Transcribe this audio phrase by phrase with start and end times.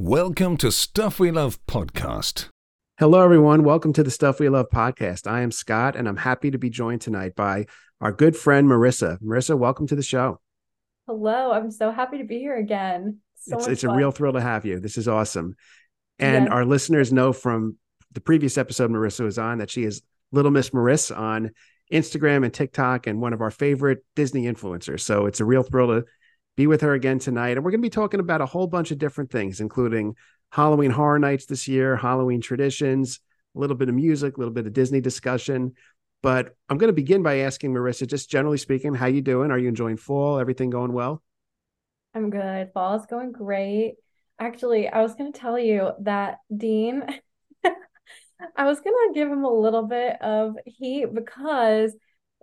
[0.00, 2.50] Welcome to Stuff We Love Podcast.
[3.00, 3.64] Hello, everyone.
[3.64, 5.28] Welcome to the Stuff We Love podcast.
[5.28, 7.66] I am Scott, and I'm happy to be joined tonight by
[8.00, 9.20] our good friend Marissa.
[9.20, 10.40] Marissa, welcome to the show.
[11.08, 13.18] Hello, I'm so happy to be here again.
[13.40, 14.78] So it's much it's a real thrill to have you.
[14.78, 15.56] This is awesome.
[16.20, 16.52] And Yes.
[16.52, 17.76] our listeners know from
[18.12, 21.50] the previous episode Marissa was on that she is Little Miss Marissa on
[21.92, 25.00] Instagram and TikTok and one of our favorite Disney influencers.
[25.00, 26.04] So it's a real thrill to
[26.58, 27.56] be with her again tonight.
[27.56, 30.16] And we're going to be talking about a whole bunch of different things, including
[30.50, 33.20] Halloween horror nights this year, Halloween traditions,
[33.54, 35.74] a little bit of music, a little bit of Disney discussion.
[36.20, 39.52] But I'm going to begin by asking Marissa, just generally speaking, how you doing?
[39.52, 40.40] Are you enjoying fall?
[40.40, 41.22] Everything going well?
[42.12, 42.72] I'm good.
[42.74, 43.94] Fall is going great.
[44.40, 47.04] Actually, I was going to tell you that Dean,
[48.56, 51.94] I was going to give him a little bit of heat because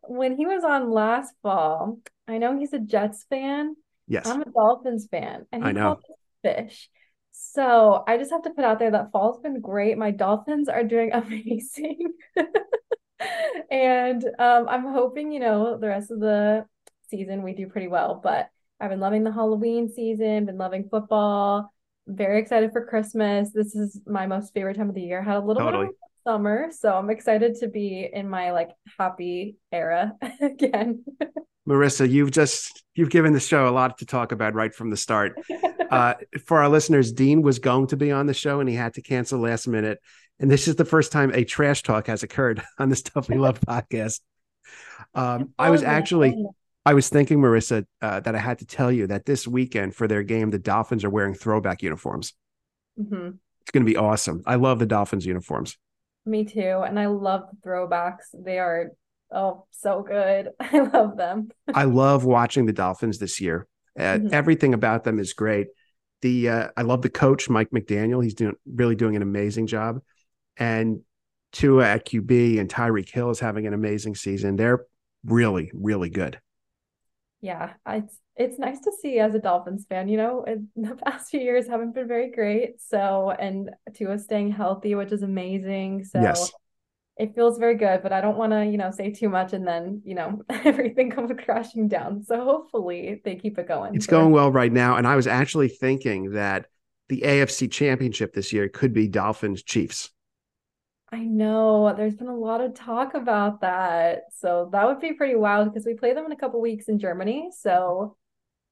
[0.04, 3.76] when he was on last fall, I know he's a Jets fan.
[4.08, 4.28] Yes.
[4.28, 6.00] I'm a Dolphins fan, and I know.
[6.44, 6.90] fish.
[7.32, 9.98] So I just have to put out there that fall's been great.
[9.98, 12.14] My Dolphins are doing amazing.
[13.72, 16.66] And um, I'm hoping, you know, the rest of the
[17.10, 18.20] season we do pretty well.
[18.24, 21.74] But I've been loving the Halloween season, been loving football,
[22.08, 23.52] very excited for Christmas.
[23.52, 25.22] This is my most favorite time of the year.
[25.22, 25.96] Had a little bit of
[26.26, 31.04] summer, so I'm excited to be in my like happy era again.
[31.68, 34.98] Marissa, you've just you've given the show a lot to talk about right from the
[34.98, 35.40] start.
[35.92, 36.16] Uh,
[36.46, 39.04] for our listeners, Dean was going to be on the show and he had to
[39.04, 40.00] cancel last minute.
[40.40, 43.38] And this is the first time a trash talk has occurred on the Stuff We
[43.38, 44.22] Love podcast.
[45.14, 46.36] Um, I was actually
[46.88, 50.08] I was thinking, Marissa, uh, that I had to tell you that this weekend for
[50.08, 52.34] their game, the Dolphins are wearing throwback uniforms.
[53.00, 53.38] Mhm.
[53.62, 54.42] It's going to be awesome.
[54.46, 55.78] I love the Dolphins uniforms.
[56.26, 56.84] Me too.
[56.86, 58.24] And I love the throwbacks.
[58.34, 58.92] They are
[59.32, 60.50] oh so good.
[60.60, 61.50] I love them.
[61.74, 63.68] I love watching the Dolphins this year.
[63.98, 64.34] Uh, Mhm.
[64.34, 65.68] Everything about them is great.
[66.22, 68.24] The uh, I love the coach Mike McDaniel.
[68.24, 70.00] He's doing really doing an amazing job,
[70.58, 71.02] and
[71.52, 74.56] Tua at QB and Tyreek Hill is having an amazing season.
[74.56, 74.86] They're
[75.26, 76.40] really really good.
[77.46, 81.30] Yeah, it's it's nice to see as a Dolphins fan, you know, in the past
[81.30, 82.82] few years haven't been very great.
[82.82, 86.06] So, and Tua staying healthy, which is amazing.
[86.06, 86.52] So Yes.
[87.18, 89.66] it feels very good, but I don't want to, you know, say too much and
[89.66, 92.24] then, you know, everything comes crashing down.
[92.24, 93.96] So hopefully they keep it going.
[93.96, 96.66] It's for- going well right now, and I was actually thinking that
[97.10, 100.10] the AFC Championship this year could be Dolphins Chiefs.
[101.16, 104.24] I know there's been a lot of talk about that.
[104.38, 107.00] So that would be pretty wild because we play them in a couple weeks in
[107.00, 107.52] Germany.
[107.58, 108.18] So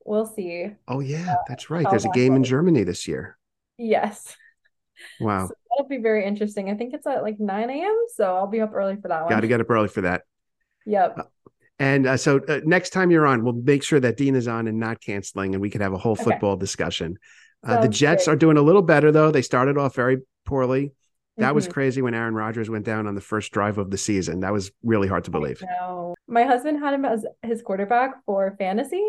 [0.06, 0.72] we'll see.
[0.90, 1.88] Oh yeah, that's right.
[1.90, 2.44] There's a game in.
[2.44, 3.38] Germany this year.
[3.78, 4.36] Yes.
[5.22, 6.70] Wow, So that'll be very interesting.
[6.70, 8.06] I think it's at like 9 a.m.
[8.14, 9.30] So I'll be up early for that one.
[9.30, 10.24] got to get up early for that.
[10.86, 11.32] Yep.
[11.80, 14.68] And uh, so uh, next time you're on, we'll make sure that Dean is on
[14.68, 16.24] and not canceling, and we can have a whole Okay.
[16.26, 17.18] football discussion.
[17.66, 18.34] Uh, the Jets great.
[18.34, 19.32] are doing a little better though.
[19.32, 20.92] They started off very poorly.
[21.38, 21.74] That was Mhm.
[21.74, 24.42] crazy when Aaron Rodgers went down on the first drive of the season.
[24.42, 25.62] That was really hard to believe.
[25.80, 26.16] No.
[26.28, 29.04] My husband had him as his quarterback for fantasy,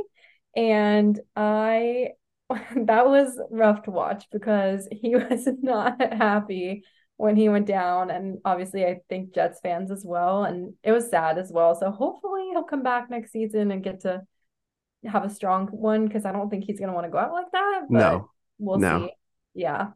[0.57, 2.11] and I
[2.77, 6.85] that was rough to watch because he was not happy
[7.17, 11.11] when he went down, and obviously I think Jets fans as well, and it was
[11.11, 11.75] sad as well.
[11.75, 14.23] So hopefully he'll come back next season and get to
[15.07, 17.53] have a strong one because I don't think he's gonna want to go out like
[17.53, 19.07] that, No, we'll no.
[19.07, 19.13] see.
[19.55, 19.89] Yeah.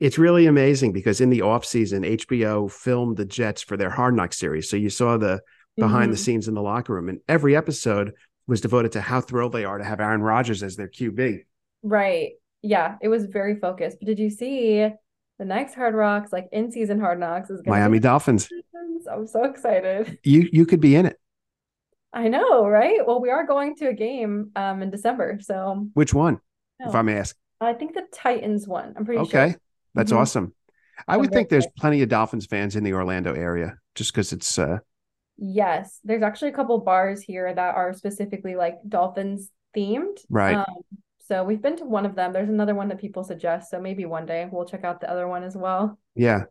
[0.00, 4.32] It's really amazing because in the offseason, HBO filmed the Jets for their Hard Knock
[4.32, 4.68] series.
[4.68, 5.40] So you saw the
[5.76, 6.20] behind the Mhm.
[6.20, 8.12] scenes in the locker room, and every episode
[8.46, 11.44] was devoted to how thrilled they are to have Aaron Rodgers as their QB.
[11.82, 12.32] Right.
[12.62, 13.98] Yeah, it was very focused.
[14.00, 14.88] But did you see
[15.38, 18.48] the next Hard Rocks, like in season Hard Knocks, is Miami be Dolphins.
[18.48, 19.06] Dolphins?
[19.06, 20.18] I'm so excited.
[20.24, 21.18] You you could be in it.
[22.12, 22.98] I know, right?
[23.06, 26.40] Well, we are going to a game um in December, so Which one,
[26.80, 26.94] if.
[26.94, 27.36] I may ask?
[27.60, 28.94] I think the Titans one.
[28.96, 29.40] I'm pretty sure.
[29.42, 29.56] Okay,
[29.94, 30.16] that's Mhm.
[30.18, 30.54] awesome.
[31.08, 34.58] I would think there's plenty of Dolphins fans in the Orlando area, just because it's.
[34.58, 34.78] uh
[35.38, 40.18] Yes, there's actually a couple bars here that are specifically like Dolphins themed.
[40.28, 40.56] Right.
[40.56, 40.66] Um,
[41.26, 42.32] so we've been to one of them.
[42.34, 45.26] There's another one that people suggest, so maybe one day we'll check out the other
[45.26, 45.98] one as well.
[46.14, 46.44] Yeah.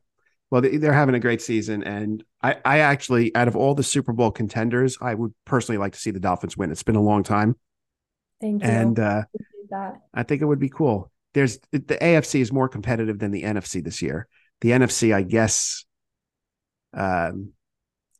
[0.49, 3.83] Well, they- they're having a great season, and I, I actually, out of all the
[3.83, 6.71] Super Bowl contenders, I would personally like to see the Dolphins win.
[6.71, 7.55] It's been a long time,
[8.41, 8.69] Thank you.
[8.69, 9.23] and uh,
[9.69, 10.01] that.
[10.15, 11.11] I think it would be cool.
[11.33, 14.27] There's the AFC is more competitive than the NFC this year.
[14.61, 15.85] The NFC, I guess,
[16.93, 17.53] um,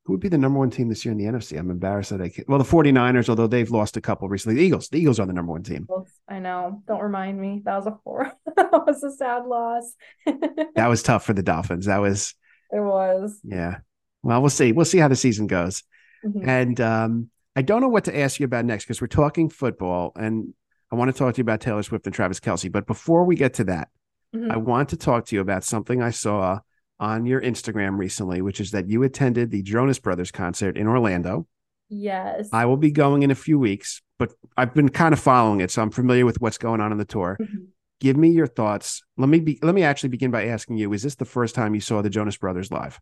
[0.06, 1.58] who would be the number one team this year in the NFC?
[1.58, 2.48] I'm embarrassed that I can't.
[2.50, 4.56] Well, the 49ers, although they've lost a couple recently.
[4.56, 5.88] The Eagles, the Eagles are the number one team.
[6.28, 6.82] I know.
[6.88, 7.62] Don't remind me.
[7.66, 8.32] That was a horror.
[8.56, 9.94] That was a sad loss.
[10.76, 11.86] That was tough for the Dolphins.
[11.88, 12.36] That was,
[12.72, 13.40] It was.
[13.44, 13.78] yeah.
[14.24, 14.72] Well, we'll see.
[14.72, 15.84] We'll see how the season goes.
[16.26, 16.48] Mhm.
[16.48, 20.12] And um, I don't know what to ask you about next because we're talking football,
[20.16, 20.54] and
[20.92, 22.72] I want to talk to you about Taylor Swift and Travis Kelce.
[22.72, 23.90] But before we get to that,
[24.36, 24.52] Mhm.
[24.52, 26.60] I want to talk to you about something I saw
[27.00, 31.48] on your Instagram recently, which is that you attended the Jonas Brothers concert in Orlando.
[31.90, 32.50] Yes.
[32.52, 35.72] I will be going in a few weeks, but I've been kind of following it,
[35.72, 37.38] so I'm familiar with what's going on in the tour.
[37.40, 37.68] Mhm.
[38.00, 39.04] Give me your thoughts.
[39.18, 41.74] Let me be let me actually begin by asking you, is this the first time
[41.74, 43.00] you saw the Jonas Brothers live?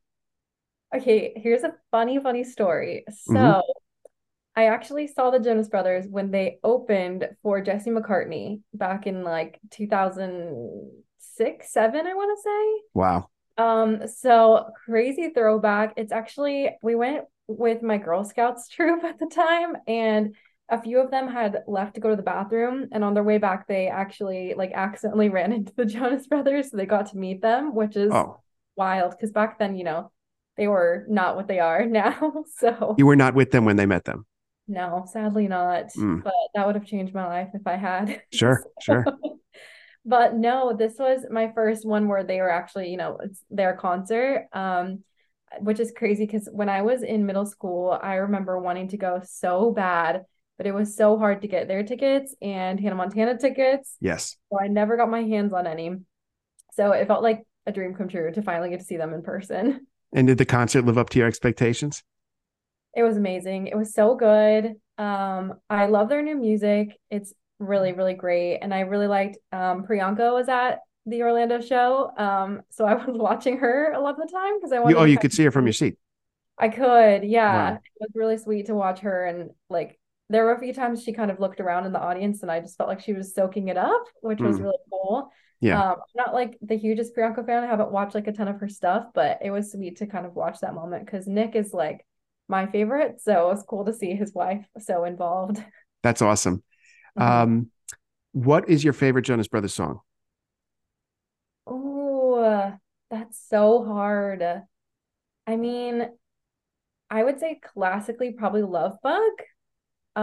[0.96, 3.04] Okay, here's a funny, funny story.
[3.10, 3.62] So, Mhm.
[4.58, 9.60] I actually saw the Jonas Brothers when they opened for Jesse McCartney back in like
[9.70, 12.82] 2006, 7, I want to say.
[12.96, 13.28] Wow.
[13.60, 15.94] Um, so crazy throwback.
[15.96, 20.36] It's actually we went with my Girl Scouts troop at the time, and
[20.70, 23.38] a few of them had left to go to the bathroom, and on their way
[23.38, 27.44] back, they actually like accidentally ran into the Jonas Brothers, so they got to meet
[27.44, 28.42] them, which is Oh,
[28.76, 30.12] wild because back then, you know,
[30.56, 32.44] they were not what they are now.
[32.58, 34.26] So you were not with them when they met them.
[34.68, 35.88] No, sadly not.
[35.98, 36.24] Mm.
[36.24, 38.22] But that would have changed my life if I had.
[38.34, 39.06] Sure, sure.
[40.10, 43.76] But no, this was my first one where they were actually, you know, it's their
[43.76, 44.48] concert.
[44.54, 45.04] Um,
[45.60, 49.22] which is crazy because when I was in middle school, I remember wanting to go
[49.26, 50.24] so bad,
[50.58, 53.96] but it was so hard to get their tickets and Hannah Montana tickets.
[54.00, 54.36] Yes.
[54.52, 55.96] So I never got my hands on any.
[56.74, 59.24] So it felt like a dream come true to finally get to see them in
[59.24, 59.88] person.
[60.14, 62.04] And did the concert live up to your expectations?
[62.98, 63.68] It was amazing.
[63.68, 64.76] It was so good.
[64.98, 66.98] Um, I love their new music.
[67.12, 68.58] It's really, really great.
[68.60, 72.12] And I really liked um Priyanka was at the Orlando show.
[72.18, 74.98] Um, so I was watching her a lot of the time because I wanted You,
[75.02, 75.98] oh, to you could see her from your seat.
[76.58, 77.74] I could, yeah.
[77.74, 77.76] Wow.
[77.76, 81.14] It was really sweet to watch her and like there were a few times she
[81.14, 83.70] kind of looked around in the audience and I just felt like she was soaking
[83.70, 84.64] it up, which was Mm.
[84.64, 85.32] really cool.
[85.62, 85.80] Yeah.
[85.82, 87.64] Um, I'm not like the hugest Priyanka fan.
[87.64, 90.26] I haven't watched like a ton of her stuff, but it was sweet to kind
[90.26, 92.06] of watch that moment because Nick is like
[92.48, 93.22] my favorite.
[93.22, 95.64] So it was cool to see his wife so involved.
[96.04, 96.64] That's awesome.
[97.16, 97.42] Mhm.
[97.42, 97.72] Um,
[98.34, 100.02] what is your favorite Jonas Brothers song?
[101.66, 102.78] Oh,
[103.10, 104.44] that's so hard.
[105.48, 106.10] I mean,
[107.10, 109.32] I would say classically probably Love Bug.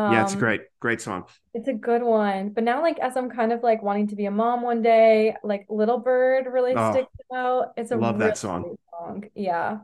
[0.07, 0.63] yeah, it's Um, great.
[0.81, 1.25] Great song.
[1.55, 2.51] It's a good one.
[2.51, 5.37] But now, like, as I'm kind of like wanting to be a mom one day,
[5.45, 7.75] like Little Bird really Oh, sticks out.
[7.77, 8.71] It's a love that song.
[8.91, 9.25] song.
[9.35, 9.81] Yeah.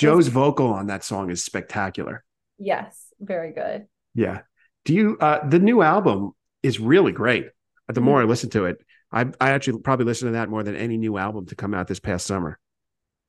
[0.00, 2.24] Joe's vocal on that song is spectacular.
[2.58, 3.06] Yes.
[3.20, 3.86] Very good.
[4.14, 4.40] Yeah.
[4.84, 6.32] Do you uh the new album
[6.62, 7.46] is really great.
[7.88, 8.04] The Mhm.
[8.04, 8.78] more I listen to it,
[9.12, 11.86] I I actually probably listen to that more than any new album to come out
[11.88, 12.58] this past summer.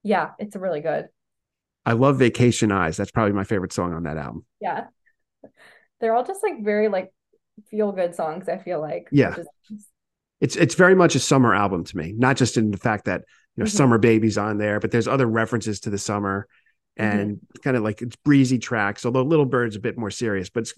[0.03, 0.31] Yeah.
[0.39, 1.09] It's really good.
[1.85, 2.97] I love Vacation Eyes.
[2.97, 4.45] That's probably my favorite song on that album.
[4.59, 4.85] Yeah.
[5.99, 7.11] They're all just like very like
[7.69, 9.07] feel good songs, I feel like.
[9.11, 9.35] Yeah.
[9.69, 9.87] is-
[10.39, 13.21] It's it's very much a summer album to me, not just in the fact that
[13.55, 13.73] you know Mhm.
[13.75, 16.47] Summer babies on there, but there's other references to the summer
[16.97, 20.61] and kind of like it's breezy tracks, although Little Bird's a bit more serious, but
[20.61, 20.73] it's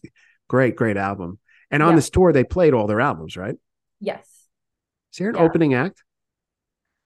[0.47, 1.39] great, great album.
[1.71, 1.95] And on Yeah.
[1.95, 3.55] this tour, they played all their albums, right?
[3.99, 4.27] Yes.
[5.11, 5.41] Is there an Yeah.
[5.41, 6.03] opening act?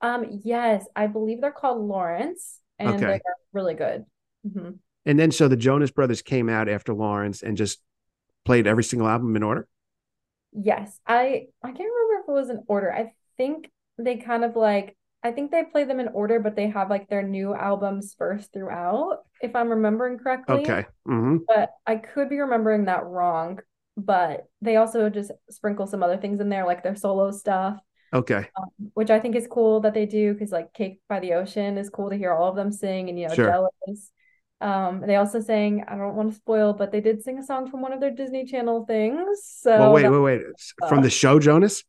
[0.01, 3.05] Um, yes, I believe they're called Lawrence, and Okay.
[3.23, 4.05] they're really good.
[4.43, 4.71] hmm
[5.05, 7.81] And then so the Jonas Brothers came out after Lawrence and just
[8.45, 9.67] played every single album in order.
[10.51, 12.93] Yes, I I can't remember if it was in order.
[12.93, 16.67] I think they kind of like I think they play them in order, but they
[16.69, 20.55] have like their new albums first throughout, if I'm remembering correctly.
[20.55, 20.85] Okay.
[21.05, 23.59] hmm But I could be remembering that wrong.
[23.97, 27.79] But they also just sprinkle some other things in there, like their solo stuff,
[28.13, 28.49] Okay.
[28.57, 31.77] um, which I think is cool that they do because like Cake by the Ocean
[31.77, 33.51] is cool to hear all of them sing and you know, Sure.
[33.51, 34.11] Jealous.
[34.61, 37.69] Um, they also sang, I don't want to spoil, but they did sing a song
[37.69, 39.41] from one of their Disney Channel things.
[39.45, 40.41] So well, wait, wait, wait.
[40.87, 41.83] From the show Jonas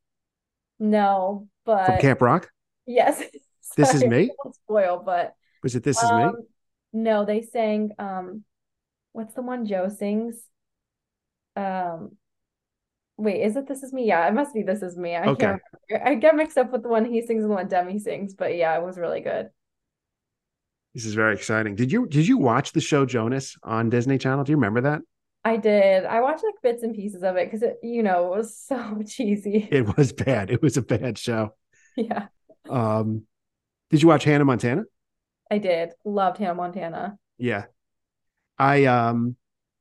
[0.79, 2.51] no, but from Camp Rock.
[2.89, 3.23] Yes.
[3.77, 4.37] This Is Me?
[4.65, 6.33] Spoil, but Was it This Is Me?
[6.33, 6.47] um,
[6.93, 8.45] no, they sang um,
[9.13, 10.43] what's the one Joe sings?
[11.57, 12.17] Um,
[13.17, 14.07] wait, is it This Is Me?
[14.07, 15.17] Yeah, it must be This Is Me.
[15.17, 15.33] I Okay.
[15.33, 15.61] can't.
[16.05, 18.57] I get mixed up with the one he sings and the one Demi sings, but
[18.57, 19.51] yeah, it was really good.
[20.95, 21.75] This is very exciting.
[21.77, 24.45] Did you did you watch the show Jonas on Disney Channel?
[24.45, 25.03] Do you remember that?
[25.45, 26.05] I did.
[26.05, 29.03] I watched like bits and pieces of it because it, you know, it was so
[29.07, 29.69] cheesy.
[29.71, 30.51] It was bad.
[30.51, 31.55] It was a bad show.
[31.97, 32.29] Yeah,
[32.71, 33.23] Um,
[33.91, 34.85] did you watch Hannah Montana?
[35.51, 35.91] I did.
[36.05, 37.19] Loved Hannah Montana.
[37.39, 37.65] Yeah.
[38.59, 39.37] I um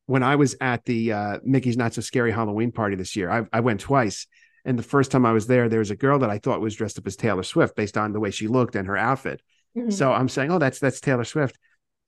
[0.06, 3.46] when I was at the uh Mickey's Not So Scary Halloween party this year, I
[3.51, 4.27] I went twice.
[4.65, 6.75] And the first time I was there, there was a girl that I thought was
[6.75, 9.41] dressed up as Taylor Swift based on the way she looked and her outfit.
[9.75, 9.91] Mhm.
[9.91, 11.58] So I'm saying, "Oh, that's that's Taylor Swift."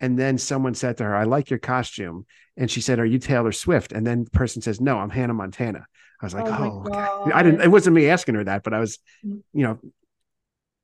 [0.02, 2.26] And then someone said to her, "I like your costume."
[2.58, 5.34] And she said, "Are you Taylor Swift?" And then the person says, "No, I'm Hannah
[5.34, 5.86] Montana."
[6.22, 7.62] I was like, Oh "Oh, okay." I didn't.
[7.62, 9.42] It wasn't me asking her that, but I was, Mhm.
[9.54, 9.80] you know,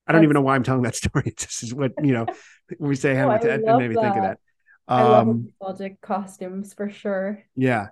[0.07, 1.33] I don't even know why I'm telling that story.
[1.37, 2.25] This is what you know
[2.77, 3.53] when we say I Montana.
[3.53, 4.21] It made me think of that.
[4.21, 4.39] that.
[4.87, 7.43] I love Um, nostalgic costumes for sure.
[7.55, 7.87] yeah.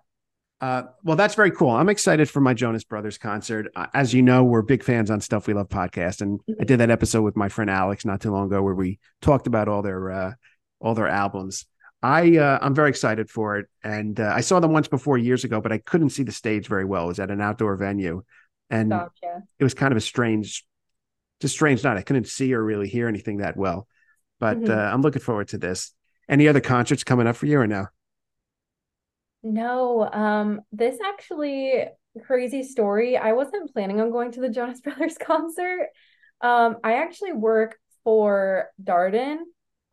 [0.62, 1.72] Uh, well, that's very cool.
[1.72, 3.68] I'm excited for my Jonas Brothers concert.
[3.76, 6.80] Uh, as you know, we're big fans on Stuff We Love podcast, and I did
[6.80, 9.82] that episode with my friend Alex not too long ago where we talked about all
[9.82, 10.32] their uh,
[10.80, 11.66] all their albums.
[12.02, 15.44] I uh, I'm very excited for it, and uh, I saw them once before years
[15.44, 17.06] ago, but I couldn't see the stage very well.
[17.06, 18.24] It was at an outdoor venue,
[18.70, 18.94] and
[19.60, 20.64] it was kind of a strange,
[21.44, 21.98] just strange night.
[21.98, 23.88] I couldn't see or really hear anything that well,
[24.40, 24.70] but Mhm.
[24.70, 25.94] uh, I'm looking forward to this.
[26.30, 27.88] Any other concerts coming up for you or no?
[29.44, 31.86] No, um, this actually
[32.24, 33.18] crazy story.
[33.18, 35.90] I wasn't planning on going to the Jonas Brothers concert.
[36.42, 39.40] Um, I actually work for Darden.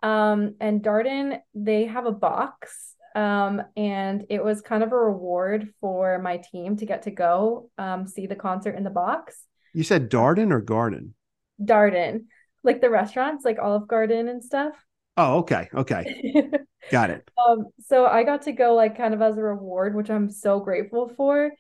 [0.03, 2.95] Um, and Darden, they have a box.
[3.17, 7.69] Um, and it was kind of a reward for my team to get to go
[7.77, 9.45] um see the concert in the box.
[9.75, 11.15] You said Darden or Garden?
[11.63, 12.25] Darden,
[12.63, 14.75] like the restaurants, like Olive Garden and stuff.
[15.17, 16.51] Oh, okay, okay,
[16.91, 17.29] got it.
[17.37, 20.61] Um, so I got to go like kind of as a reward, which I'm so
[20.61, 21.53] grateful for.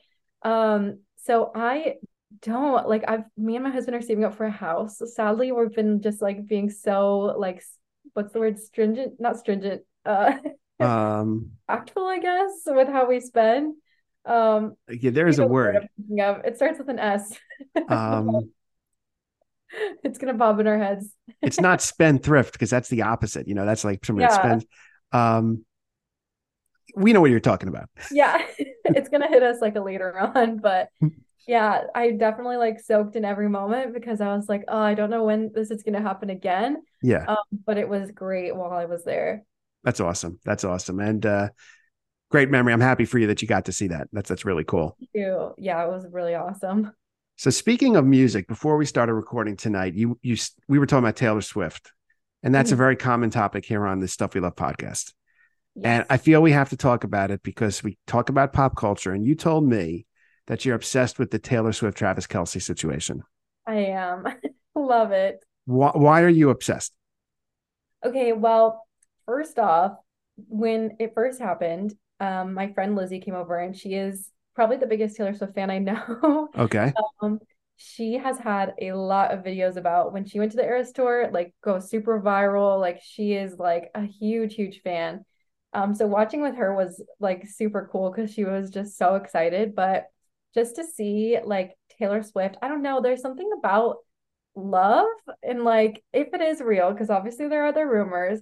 [0.42, 1.97] Um, so I
[2.42, 5.02] don't like I've me and my husband are saving up for a house.
[5.14, 7.62] Sadly, we've been just like being so like
[8.14, 10.33] what's the word stringent, not stringent, uh
[10.80, 13.75] Um, tactful, I guess, with how we spend.
[14.25, 15.88] Um, yeah, there is a word.
[16.09, 17.38] It starts with an S.
[17.88, 18.50] Um,
[20.04, 21.14] It's gonna bob in our heads.
[21.42, 23.46] it's not spendthrift because that's the opposite.
[23.48, 24.42] You know, that's like somebody that Yeah.
[24.42, 24.66] spends.
[25.12, 25.64] Um,
[26.96, 27.88] we know what you're talking about.
[28.10, 30.88] Yeah, it's gonna hit us like a later on, but
[31.46, 35.10] yeah, I definitely like soaked in every moment because I was like, oh, I don't
[35.10, 36.82] know when this is gonna happen again.
[37.02, 39.44] Yeah, Um, but it was great while I was there.
[39.84, 40.38] that's awesome.
[40.44, 41.48] That's awesome, and uh,
[42.30, 42.72] great memory.
[42.72, 44.08] I'm happy for you that you got to see that.
[44.12, 44.96] That's that's really cool.
[45.14, 45.52] Too.
[45.58, 46.92] Yeah, it was really awesome.
[47.40, 50.37] So speaking of music, before we started recording tonight, you you
[50.68, 51.90] we were talking about Taylor Swift,
[52.42, 52.76] and that's a Mhm.
[52.76, 55.14] very common topic here on the Stuff We Love podcast.
[55.82, 59.12] And I feel we have to talk about it because we talk about pop culture,
[59.12, 60.04] and you told me
[60.49, 63.23] that you're obsessed with the Taylor Swift Travis Kelce situation.
[63.66, 64.26] I am.
[64.75, 65.42] Love it.
[65.64, 66.92] Why, why are you obsessed?
[68.04, 68.87] Okay, well,
[69.25, 69.97] first off,
[70.37, 74.30] when it first happened, um, my friend Lizzie came over and she is
[74.61, 76.50] probably the biggest Taylor Swift fan I know.
[76.59, 77.38] Okay, Um,
[77.79, 81.31] she has had a lot of videos about when she went to the Eras tour,
[81.33, 82.79] like go super viral.
[82.79, 85.25] Like she is like a huge, huge fan.
[85.73, 89.75] Um, so watching with her was like super cool because she was just so excited.
[89.75, 90.09] But
[90.52, 93.97] just to see like Taylor Swift, I don't know, there's something about
[94.55, 95.07] love
[95.43, 98.40] and like if it is real, because obviously there are other rumors,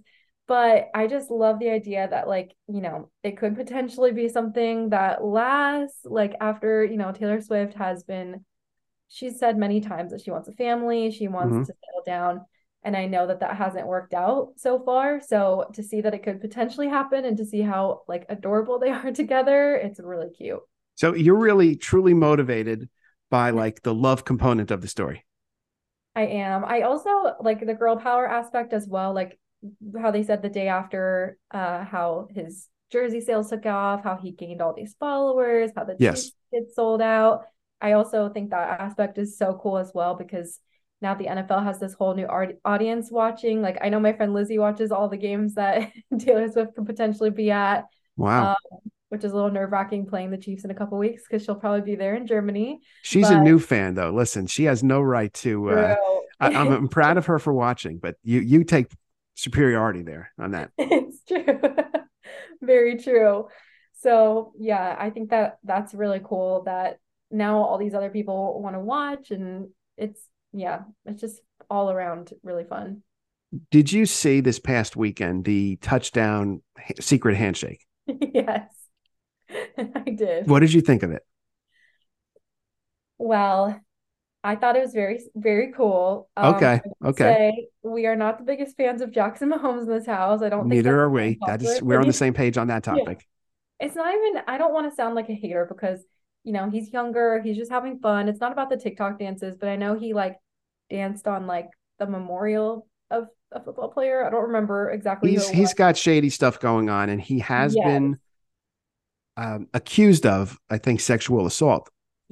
[0.49, 4.91] but I just love the idea that like, you know, it could potentially be something
[4.91, 8.45] that lasts like after, you know, Taylor Swift has been
[9.09, 11.67] she's said many times that she wants a family, she wants Mhm.
[11.67, 12.47] to settle down,
[12.83, 15.21] and I know that that hasn't worked out so far.
[15.21, 18.91] So to see that it could potentially happen and to see how like adorable they
[18.91, 20.61] are together, it's really cute.
[20.95, 22.89] so you're really truly motivated
[23.31, 25.25] by like the love component of the story.
[26.15, 26.65] I am.
[26.65, 29.39] I also like the girl power aspect as well, like
[30.01, 34.31] how they said the day after uh how his jersey sales took off, how he
[34.33, 36.25] gained all these followers, how the Yes.
[36.25, 37.43] Chiefs get sold out.
[37.81, 40.59] I also think that aspect is so cool as well because
[41.01, 43.61] now the NFL has this whole new art- audience watching.
[43.63, 47.31] Like I know my friend Lizzie watches all the games that Taylor Swift could potentially
[47.31, 47.85] be at,
[48.17, 48.79] Wow, um,
[49.11, 51.83] which is a little nerve-wracking playing the Chiefs in a couple weeks because she'll probably
[51.83, 52.81] be there in Germany.
[53.03, 54.11] she's a new fan though.
[54.11, 55.71] Listen, she has no right to.
[55.71, 55.97] Uh.
[56.41, 58.91] I, I'm, I'm proud of her for watching, but you you take
[59.39, 60.71] superiority there on that.
[60.79, 61.61] It's true.
[62.63, 63.47] Very true.
[64.01, 66.99] So, yeah, I think that that's really cool that
[67.31, 70.21] now all these other people want to watch and it's
[70.53, 71.41] yeah, it's just
[71.71, 73.03] all around really fun.
[73.71, 76.63] Did you see this past weekend the touchdown
[77.01, 77.85] secret handshake?
[78.35, 78.71] Yes.
[79.51, 80.47] I did.
[80.47, 81.23] What did you think of it?
[83.19, 83.81] Well,
[84.45, 86.29] I thought it was very, very cool.
[86.37, 87.37] Um, Okay, okay.
[87.83, 90.43] we are not the biggest fans of Jackson Mahomes in this house.
[90.43, 91.39] I don't Neither are we.
[91.47, 93.05] That is, we're on the same page on that Yeah.
[93.05, 93.27] topic.
[93.81, 96.05] It's not even, I don't want to sound like a hater because,
[96.45, 98.29] you know, he's younger, he's just having fun.
[98.29, 100.39] It's not about the TikTok dances, but I know he like
[100.91, 104.25] danced on like the memorial of a football player.
[104.25, 107.85] I don't remember exactly He's he's got shady stuff going on, and he has Yes.
[107.85, 108.19] been
[109.37, 111.89] um, accused of, I think, sexual assault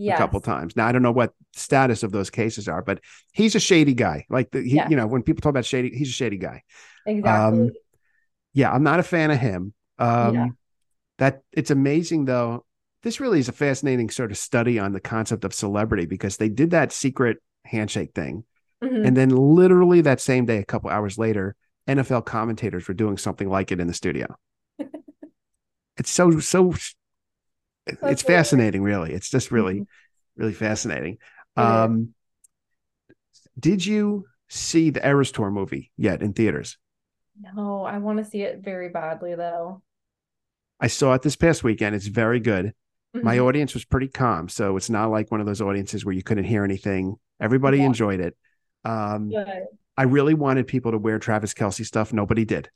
[0.08, 0.76] a couple times.
[0.76, 3.00] Now I don't know what status of those cases are, but
[3.32, 4.26] he's a shady guy.
[4.30, 4.90] Like the, he, Yes.
[4.90, 6.62] you know, when people talk about shady, he's a shady guy.
[7.06, 7.60] Exactly.
[7.64, 7.70] Um,
[8.52, 9.75] Yeah, I'm not a fan of him.
[9.98, 10.46] Um, Yeah.
[11.18, 12.64] That it's amazing though.
[13.02, 16.48] This really is a fascinating sort of study on the concept of celebrity because they
[16.48, 18.44] did that secret handshake thing,
[18.82, 19.06] Mhm.
[19.06, 21.54] and then literally that same day, a couple hours later,
[21.88, 24.36] NFL commentators were doing something like it in the studio.
[25.96, 26.72] it's so so
[27.86, 29.12] it's That's fascinating, really.
[29.12, 29.86] It's just really, Mhm.
[30.36, 31.18] really fascinating.
[31.56, 32.14] Um,
[33.58, 36.78] did you see the Eras Tour movie yet in theaters?
[37.54, 39.82] No, I want to see it very badly though.
[40.80, 41.94] I saw it this past weekend.
[41.94, 42.75] It's very good.
[43.14, 43.44] My Mhm.
[43.46, 46.44] audience was pretty calm, so it's not like one of those audiences where you couldn't
[46.44, 47.16] hear anything.
[47.40, 47.86] Everybody Yeah.
[47.86, 48.36] enjoyed it.
[48.84, 49.64] Um, Good.
[49.96, 52.12] I really wanted people to wear Travis Kelce stuff.
[52.12, 52.70] Nobody did.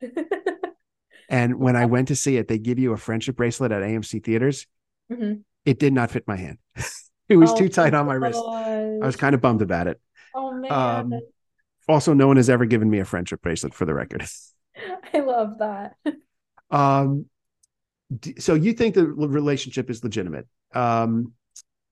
[1.28, 4.18] And when I went to see it, they give you a friendship bracelet at AMC
[4.22, 4.66] theaters.
[5.10, 5.44] Mhm.
[5.64, 6.58] It did not fit my hand.
[7.28, 8.42] it was Oh too tight on my wrist.
[9.02, 10.00] I was kind of bummed about it.
[10.34, 11.22] Oh man, Um,
[11.88, 14.24] Also, no one has ever given me a friendship bracelet for the record.
[15.14, 15.96] I love that.
[16.70, 17.26] Um,
[18.38, 20.46] so you think the relationship is legitimate?
[20.74, 21.32] Um,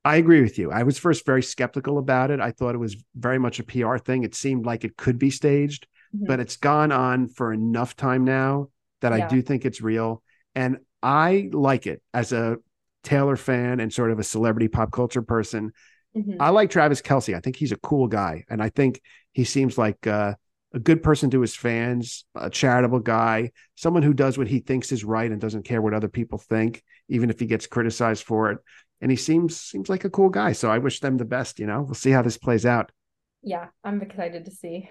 [0.05, 0.73] I agree with you.
[0.73, 2.41] I was first very skeptical about it.
[2.41, 4.23] I thought it was very much a PR thing.
[4.25, 6.27] It seemed like it could be staged, Mhm.
[6.27, 8.71] but it's gone on for enough time now
[9.01, 10.23] that I do think it's real.
[10.55, 12.59] And I like it as a
[13.03, 15.73] Taylor fan and sort of a celebrity pop culture person.
[16.17, 16.37] Mhm.
[16.41, 17.35] I like Travis Kelce.
[17.35, 18.45] I think he's a cool guy.
[18.49, 19.01] And I think
[19.33, 20.35] he seems like uh,
[20.73, 24.93] a good person to his fans, a charitable guy, someone who does what he thinks
[24.93, 28.51] is right and doesn't care what other people think, even if he gets criticized for
[28.51, 28.59] it.
[29.01, 30.53] And he seems seems like a cool guy.
[30.53, 31.83] So I wish them the best, you know.
[31.83, 32.93] We'll see how this plays out.
[33.43, 34.91] Yeah, I'm excited to see.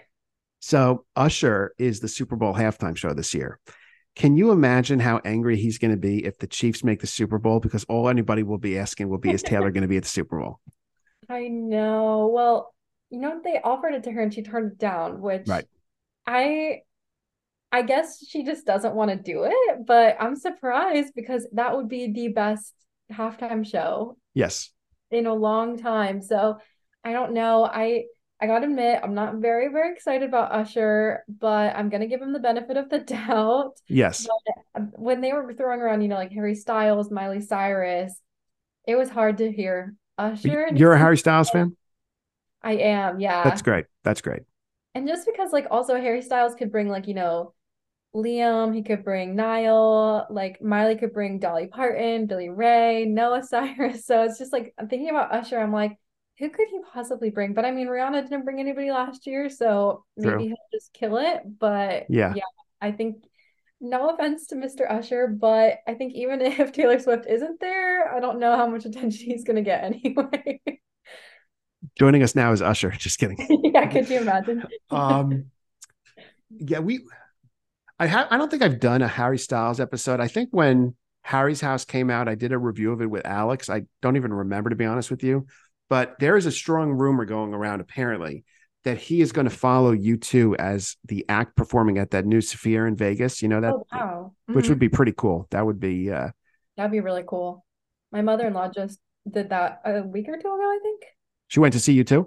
[0.59, 3.59] So Usher is the Super Bowl halftime show this year.
[4.15, 7.37] Can you imagine how angry he's going to be if the Chiefs make the Super
[7.37, 7.59] Bowl?
[7.59, 10.09] Because all anybody will be asking will be, is Taylor going to be at the
[10.09, 10.59] Super Bowl?
[11.29, 12.31] I know.
[12.33, 12.73] Well,
[13.09, 15.65] you know, they offered it to her and she turned it down, which Right.
[16.25, 16.81] I
[17.71, 21.87] I guess she just doesn't want to do it, but I'm surprised because that would
[21.87, 22.73] be the best
[23.11, 24.71] halftime show Yes.
[25.11, 26.21] in a long time.
[26.21, 26.57] So
[27.03, 27.63] I don't know.
[27.63, 28.05] I
[28.41, 32.31] I gotta admit, I'm not very, very excited about Usher, but I'm gonna give him
[32.31, 33.73] the benefit of the doubt.
[33.87, 34.27] Yes.
[34.75, 38.19] Um, when they were throwing around, you know, like Harry Styles, Miley Cyrus,
[38.87, 40.69] it was hard to hear Usher.
[40.73, 41.75] You're a Harry Styles fan?
[42.61, 43.43] I am, yeah.
[43.43, 43.85] That's great.
[44.03, 44.43] That's great.
[44.95, 47.53] And just because, like, also Harry Styles could bring, like, you know,
[48.15, 54.05] Liam, he could bring Niall, like, Miley could bring Dolly Parton, Billy Ray, Noah Cyrus.
[54.05, 55.97] So it's just like, I'm thinking about Usher, I'm like,
[56.39, 57.53] who could he possibly bring?
[57.53, 60.47] But I mean, Rihanna didn't bring anybody last year, so maybe True.
[60.47, 61.41] he'll just kill it.
[61.59, 62.33] But Yeah.
[62.35, 62.43] yeah,
[62.81, 63.23] I think,
[63.81, 64.89] no offense to Mr.
[64.89, 68.85] Usher, but I think even if Taylor Swift isn't there, I don't know how much
[68.85, 70.61] attention he's going to get anyway.
[71.97, 72.91] Joining us now is Usher.
[72.91, 73.37] Just kidding.
[73.73, 74.63] yeah, could you imagine?
[74.91, 75.45] Um,
[76.49, 77.05] yeah, we.
[77.97, 78.27] I have.
[78.31, 80.19] I don't think I've done a Harry Styles episode.
[80.19, 83.69] I think when Harry's House came out, I did a review of it with Alex.
[83.69, 85.47] I don't even remember to be honest with you,
[85.89, 88.43] but there is a strong rumor going around apparently
[88.85, 92.87] that he is going to follow U2 as the act performing at that new Sphere
[92.87, 93.41] in Vegas.
[93.41, 94.33] You know that, Oh, wow.
[94.45, 94.69] which Mhm.
[94.69, 95.47] would be pretty cool.
[95.51, 96.09] That would be.
[96.11, 96.29] uh
[96.77, 97.65] That'd be really cool.
[98.13, 98.99] My mother-in-law just
[99.29, 101.01] did that a week or two ago, I think.
[101.47, 102.25] She went to see U2.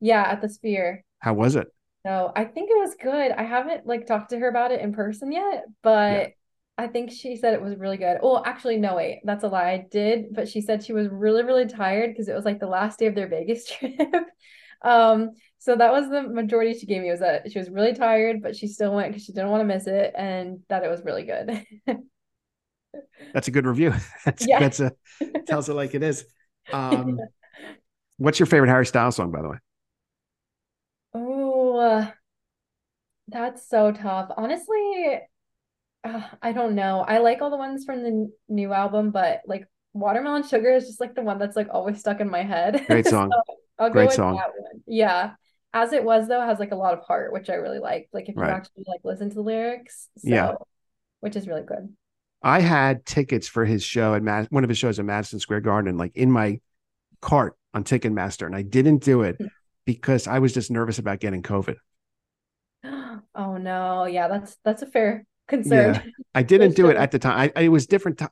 [0.00, 1.04] Yeah, at the Sphere.
[1.20, 1.68] How was it?
[2.04, 3.30] No, I think it was good.
[3.30, 6.32] I haven't like talked to her about it in person yet, but
[6.78, 8.18] I think she said it was really good.
[8.22, 9.70] Oh, actually, no, wait, that's a lie.
[9.72, 12.66] I did, but she said she was really, really tired because it was like the
[12.66, 13.96] last day of their Vegas trip.
[14.82, 18.42] Um, so that was the majority she gave me was that she was really tired,
[18.42, 21.02] but she still went because she didn't want to miss it and that it was
[21.02, 21.64] really good.
[23.32, 23.94] That's a good review.
[24.24, 24.58] That's Yeah.
[24.58, 24.92] that's a
[25.46, 26.24] tells it like it is.
[26.72, 27.26] Um,
[28.18, 29.58] what's your favorite Harry Styles song, by the way?
[31.12, 32.12] Oh,
[33.28, 34.30] that's so tough.
[34.36, 35.20] Honestly,
[36.06, 37.00] uh, I don't know.
[37.06, 40.86] I like all the ones from the n- new album, but like Watermelon Sugar is
[40.86, 42.84] just like the one that's like always stuck in my head.
[42.88, 43.30] Great song.
[43.78, 44.40] So Great song.
[44.86, 45.32] Yeah.
[45.74, 48.08] As it was though, has like a lot of heart, which I really like.
[48.12, 50.08] Like if you actually like listen to the lyrics.
[50.18, 50.52] So, Yeah.
[51.20, 51.94] which is really good.
[52.42, 55.60] I had tickets for his show at Mad- one of his shows at Madison Square
[55.62, 56.60] Garden, like in my
[57.20, 59.46] cart on Ticketmaster, and I didn't do it Hmm.
[59.84, 61.76] because I was just nervous about getting COVID.
[63.34, 64.04] Oh no.
[64.06, 66.12] Yeah, that's that's a fair concern.
[66.34, 67.38] I didn't do it at the time.
[67.38, 68.18] I, I- it was different.
[68.18, 68.26] ti-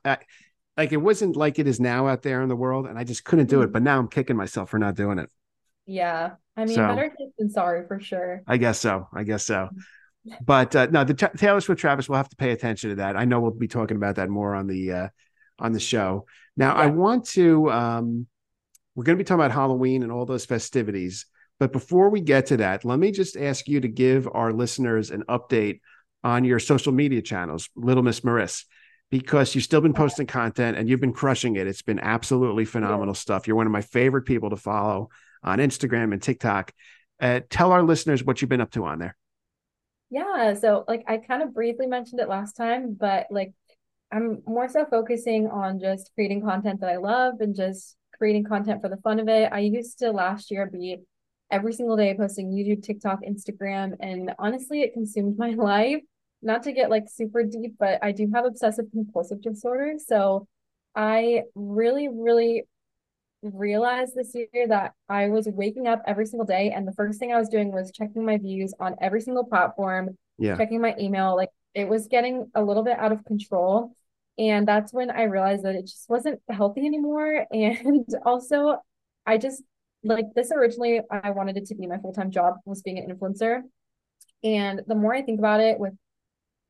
[0.77, 3.23] like it wasn't like it is now out there in the world, and I just
[3.23, 3.71] couldn't do it.
[3.71, 5.29] But now I'm kicking myself for not doing it.
[5.85, 6.31] Yeah.
[6.57, 8.41] I mean, So- better safe than sorry for sure.
[8.47, 9.07] I guess so.
[9.13, 9.69] I guess so.
[10.43, 12.09] But uh, no, the Ta- Taylor Swift Travis.
[12.09, 13.15] We'll have to pay attention to that.
[13.15, 15.07] I know we'll be talking about that more on the uh,
[15.59, 16.25] on the show.
[16.57, 17.69] Now, I want to.
[17.71, 18.25] Um,
[18.95, 21.27] we're going to be talking about Halloween and all those festivities.
[21.59, 25.11] But before we get to that, let me just ask you to give our listeners
[25.11, 25.81] an update
[26.25, 28.65] on your social media channels, Little Miss Maris,
[29.11, 31.67] because you've still been posting content and you've been crushing it.
[31.67, 33.47] It's been absolutely phenomenal stuff.
[33.47, 35.09] You're one of my favorite people to follow
[35.43, 36.73] on Instagram and TikTok.
[37.21, 39.15] Uh, tell our listeners what you've been up to on there.
[40.09, 43.53] Yeah, so like I kind of briefly mentioned it last time, but like
[44.11, 48.81] I'm more so focusing on just creating content that I love and just creating content
[48.81, 49.51] for the fun of it.
[49.51, 50.97] I used to last year be
[51.51, 56.01] every single day posting YouTube, TikTok, Instagram, and honestly, it consumed my life.
[56.45, 59.95] Not to get like super deep, but I do have obsessive compulsive disorder.
[59.97, 60.47] So
[60.95, 62.63] I really, really
[63.41, 67.33] realized this year that I was waking up every single day, and the first thing
[67.33, 70.55] I was doing was checking my views on every single platform, Yeah.
[70.55, 71.35] checking my email.
[71.35, 73.91] Like it was getting a little bit out of control.
[74.37, 77.45] And that's when I realized that it just wasn't healthy anymore.
[77.51, 78.77] And also,
[79.25, 79.63] I just
[80.03, 83.61] like this originally, I wanted it to be my full-time job was being an influencer.
[84.43, 85.93] And the more I think about it with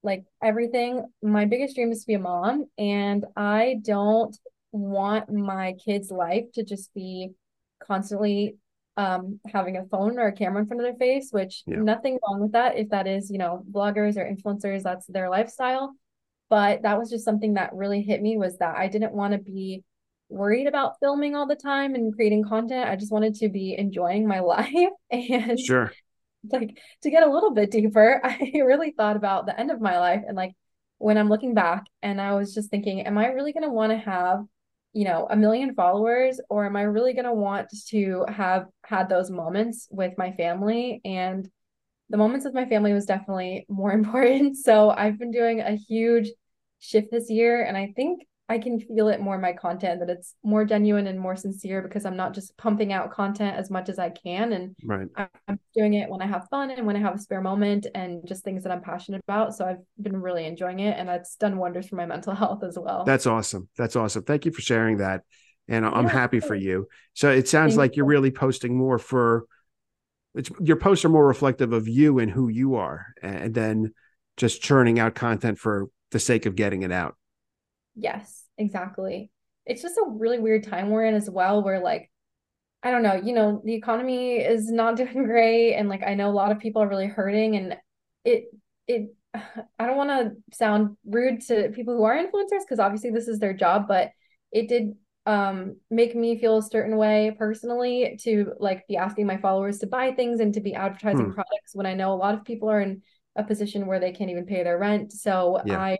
[0.06, 2.66] like everything, my biggest dream is to be a mom.
[2.78, 4.38] And I don't
[4.72, 7.32] want my kid's life to just be
[7.86, 8.56] constantly
[8.98, 11.78] um having a phone or a camera in front of their face, which Yeah.
[11.78, 15.96] nothing wrong with that if that is, you know, bloggers or influencers, that's their lifestyle.
[16.50, 19.40] But that was just something that really hit me was that I didn't want to
[19.40, 19.84] be
[20.30, 22.90] worried about filming all the time and creating content.
[22.90, 24.90] I just wanted to be enjoying my life.
[25.12, 25.92] And Sure.
[26.52, 30.00] Like to get a little bit deeper, I really thought about the end of my
[30.00, 30.54] life and like
[30.98, 33.92] when I'm looking back and I was just thinking, am I really going to want
[33.92, 34.46] to have,
[34.94, 39.10] you know, a million followers or am I really going to want to have had
[39.10, 41.02] those moments with my family?
[41.04, 41.50] And
[42.10, 44.58] the moments with my family was definitely more important.
[44.58, 46.32] So I've been doing a huge
[46.80, 50.10] shift this year and I think I can feel it more in my content that
[50.10, 53.90] it's more genuine and more sincere because I'm not just pumping out content as much
[53.90, 55.08] as I can and Right.
[55.48, 58.28] I'm doing it when I have fun and when I have a spare moment and
[58.28, 59.56] just things that I'm passionate about.
[59.56, 62.78] So I've been really enjoying it and that's done wonders for my mental health as
[62.78, 63.04] well.
[63.04, 63.68] That's awesome.
[63.78, 64.24] That's awesome.
[64.24, 65.22] Thank you for sharing that.
[65.68, 66.88] And I'm Yeah, happy for you.
[67.14, 69.46] So it sounds Thank like you're really posting more for
[70.36, 73.94] it's your posts are more reflective of you and who you are and then
[74.38, 77.16] just churning out content for the sake of getting it out.
[77.96, 79.32] Yes, exactly.
[79.66, 82.12] It's just a really weird time we're in as well, where like,
[82.84, 86.30] I don't know, you know, the economy is not doing great, and like I know
[86.30, 87.78] a lot of people are really hurting, and
[88.26, 88.46] it
[88.88, 89.16] it
[89.80, 93.40] I don't want to sound rude to people who are influencers because obviously this is
[93.40, 94.12] their job, but
[94.52, 94.96] it did
[95.28, 99.88] um make me feel a certain way personally to like be asking my followers to
[99.88, 101.32] buy things and to be advertising Hmm.
[101.32, 103.02] products when I know a lot of people are in
[103.36, 105.12] a position where they can't even pay their rent.
[105.14, 105.82] So Yeah.
[105.82, 105.98] I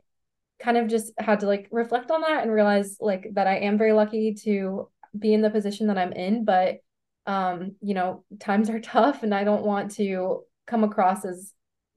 [0.60, 3.78] kind of just had to like reflect on that and realize like that I am
[3.78, 6.78] very lucky to be in the position that I'm in, but
[7.26, 11.54] um, you know, times are tough and I don't want to come across as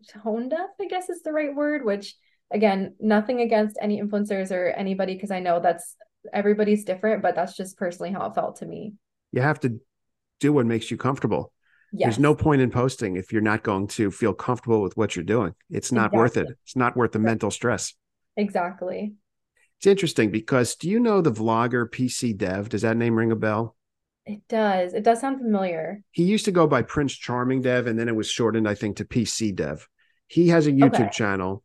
[0.09, 2.15] tone deaf, I guess is the right word, which
[2.51, 5.97] again, nothing against any influencers or anybody because I know that's
[6.33, 8.95] everybody's different, but that's just personally how it felt to me.
[9.33, 9.81] You have to
[10.41, 11.53] do what makes you comfortable.
[11.93, 12.07] Yes.
[12.07, 15.25] There's no point in posting if you're not going to feel comfortable with what you're
[15.25, 15.55] doing.
[15.71, 16.47] It's not worth it.
[16.65, 17.95] It's not worth the mental stress.
[18.39, 19.15] Exactly.
[19.79, 22.69] It's interesting because do you know the vlogger PC Dev?
[22.69, 23.77] Does that name ring a bell?
[24.25, 24.95] It does.
[24.95, 26.03] It does sound familiar.
[26.13, 28.97] He used to go by Prince Charming Dev, and then it was shortened, I think,
[28.97, 29.89] to PC Dev.
[30.27, 31.11] He has a YouTube Okay.
[31.11, 31.65] channel,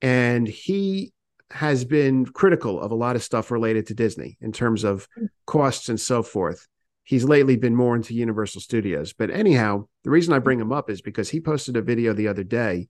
[0.00, 1.12] and he
[1.50, 5.26] has been critical of a lot of stuff related to Disney in terms of hmm.
[5.46, 6.66] costs and so forth.
[7.04, 9.12] He's lately been more into Universal Studios.
[9.12, 10.44] But anyhow, the reason I hmm.
[10.44, 12.88] bring him up is because he posted a video the other day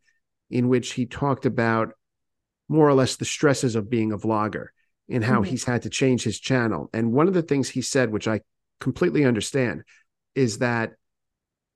[0.51, 1.95] in which he talked about
[2.73, 4.69] more or less the stresses of being a vlogger
[5.09, 5.47] and how Mhm.
[5.47, 6.89] he's had to change his channel.
[6.95, 8.41] And one of the things he said, which I
[8.81, 9.83] completely understand,
[10.35, 10.95] is that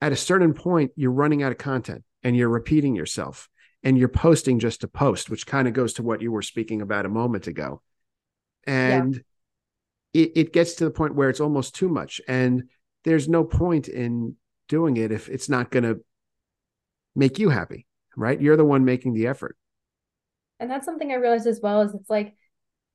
[0.01, 3.47] at a certain point, you're running out of content and you're repeating yourself
[3.83, 6.81] and you're posting just to post, which kind of goes to what you were speaking
[6.81, 7.81] about a moment ago.
[8.65, 9.23] And
[10.13, 12.19] it, it gets to the point where it's almost too much.
[12.27, 12.69] And
[13.03, 14.35] there's no point in
[14.67, 16.03] doing it if it's not going to
[17.15, 18.41] make you happy, right?
[18.41, 19.55] You're the one making the effort.
[20.59, 22.35] And that's something I realized as well is it's like,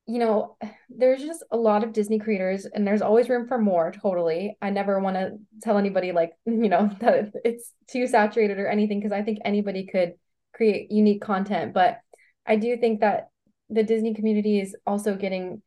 [0.05, 0.57] you know,
[0.89, 4.57] there's just a lot of Disney creators and there's always room for more, totally.
[4.61, 8.99] I never want to tell anybody like, you know, that it's too saturated or anything
[8.99, 10.13] because I think anybody could
[10.53, 11.99] create unique content, but
[12.45, 13.29] I do think that
[13.69, 15.61] the Disney community is also getting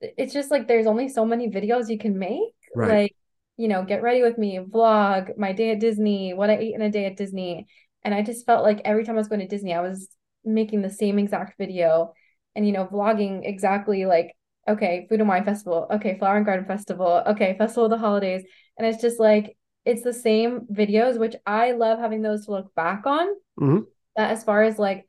[0.00, 2.54] it's just like there's only so many videos you can make.
[2.74, 3.02] Right.
[3.02, 3.16] Like,
[3.56, 6.82] you know, get ready with me, vlog, my day at Disney, what I ate in
[6.82, 7.66] a day at Disney.
[8.02, 10.08] And I just felt like every time I was going to Disney, I was
[10.44, 12.12] making the same exact video
[12.54, 14.34] and, you know, vlogging exactly like,
[14.68, 18.42] okay, Food and Wine Festival, okay, Flower and Garden Festival, okay, Festival of the Holidays.
[18.78, 22.74] And it's just like, it's the same videos, which I love having those to look
[22.74, 23.28] back on.
[23.58, 23.86] Mhm.
[24.16, 25.08] That as far as like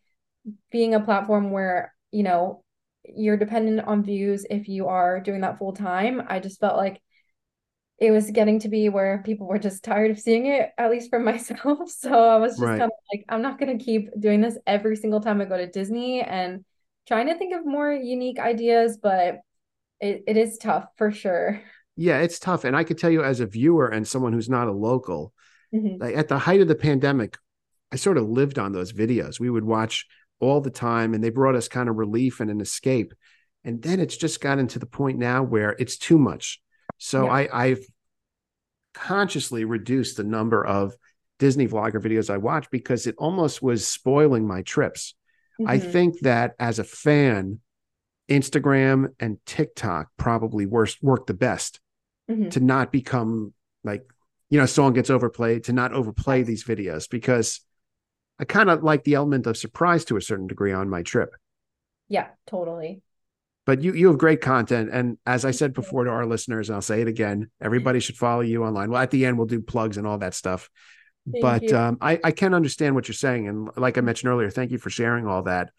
[0.72, 2.64] being a platform where, you know,
[3.04, 6.24] you're dependent on views if you are doing that full time.
[6.28, 7.02] I just felt like
[8.02, 11.10] it was getting to be where people were just tired of seeing it, at least
[11.12, 11.90] for myself.
[11.90, 12.80] So I was just Right.
[12.80, 15.58] kind of like, I'm not going to keep doing this every single time I go
[15.58, 16.66] to Disney and
[17.08, 19.40] trying to think of more unique ideas, but
[20.00, 21.62] it, it is tough for sure.
[21.96, 22.64] Yeah, it's tough.
[22.64, 25.34] And I could tell you as a viewer and someone who's not a local,
[25.74, 26.02] Mhm.
[26.02, 27.38] like at the height of the pandemic,
[27.92, 29.40] I sort of lived on those videos.
[29.40, 30.08] We would watch
[30.40, 33.14] all the time and they brought us kind of relief and an escape.
[33.64, 36.62] And then it's just gotten to the point now where it's too much.
[37.04, 37.32] So Yeah.
[37.32, 37.84] I, I've
[38.94, 40.96] consciously reduced the number of
[41.40, 45.16] Disney vlogger videos I watch because it almost was spoiling my trips.
[45.66, 45.92] I Mhm.
[45.92, 47.60] think that as a fan,
[48.30, 51.80] Instagram and TikTok probably worst work the best
[52.28, 52.50] Mhm.
[52.52, 54.06] to not become like,
[54.50, 57.62] you know, a song gets overplayed, to not overplay these videos because
[58.40, 61.32] I kind of like the element of surprise to a certain degree on my trip.
[62.10, 63.02] Yeah, totally.
[63.72, 64.90] But you you have great content.
[64.92, 68.18] And as I said before to our listeners, and I'll say it again, everybody should
[68.18, 68.92] follow you online.
[68.92, 70.70] Well, at the end, we'll do plugs and all that stuff.
[71.32, 73.48] Thank but um, I, I can understand what you're saying.
[73.48, 75.70] And like I mentioned earlier, thank you for sharing all that.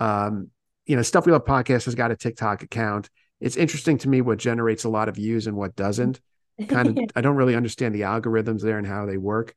[0.00, 0.50] Um,
[0.86, 3.10] you know, Stuff We Love Podcast has got a TikTok account.
[3.40, 6.20] It's interesting to me what generates a lot of views and what doesn't.
[6.66, 9.54] Kind of, I don't really understand the algorithms there and how they work.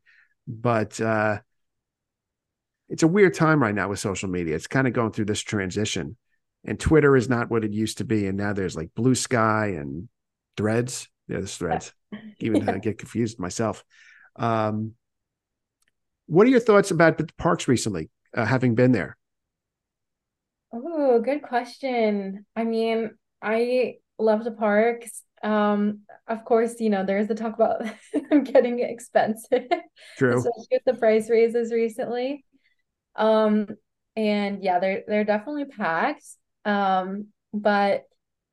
[0.48, 1.40] But uh,
[2.88, 4.54] it's a weird time right now with social media.
[4.54, 6.18] It's kind of going through this transition.
[6.66, 8.28] And Twitter is not what it used to be.
[8.28, 10.10] And now there's like Bluesky and
[10.58, 11.08] Threads.
[11.28, 11.94] Yeah, there's Threads.
[12.40, 12.74] Even Yeah.
[12.74, 13.84] I get confused myself.
[14.36, 14.94] Um,
[16.28, 19.18] what are your thoughts about the parks recently, uh, having been there?
[20.72, 22.46] Oh, good question.
[22.56, 25.24] I mean, I love the parks.
[25.42, 27.82] Um, of course, you know, there's the talk about
[28.30, 29.64] them getting expensive,
[30.18, 30.38] True.
[30.38, 32.46] especially with the price raises recently.
[33.16, 33.68] Um,
[34.16, 36.26] and yeah, they're they're definitely packed.
[36.66, 38.06] Um, but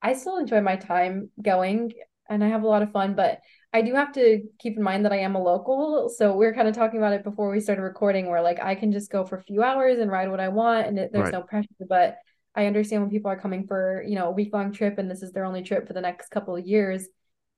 [0.03, 1.92] I still enjoy my time going
[2.29, 3.40] and I have a lot of fun, but
[3.73, 6.09] I do have to keep in mind that I am a local.
[6.09, 8.75] So we are kind of talking about it before we started recording, where like I
[8.75, 11.25] can just go for a few hours and ride what I want and it, there's
[11.25, 11.35] Right.
[11.35, 11.69] no pressure.
[11.88, 12.19] But
[12.55, 15.23] I understand when people are coming for, you know, a week long trip and this
[15.23, 17.07] is their only trip for the next couple of years,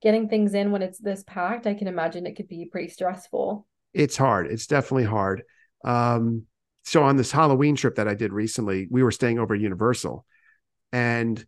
[0.02, 3.66] getting things in when it's this packed, I can imagine it could be pretty stressful.
[3.94, 4.46] It's hard.
[4.48, 5.42] It's definitely hard.
[5.84, 6.44] Um,
[6.84, 10.24] so on this Halloween trip that I did recently, we were staying over at Universal
[10.92, 11.44] and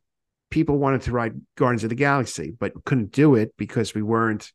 [0.50, 4.52] people wanted to ride Guardians of the Galaxy, but couldn't do it because we weren't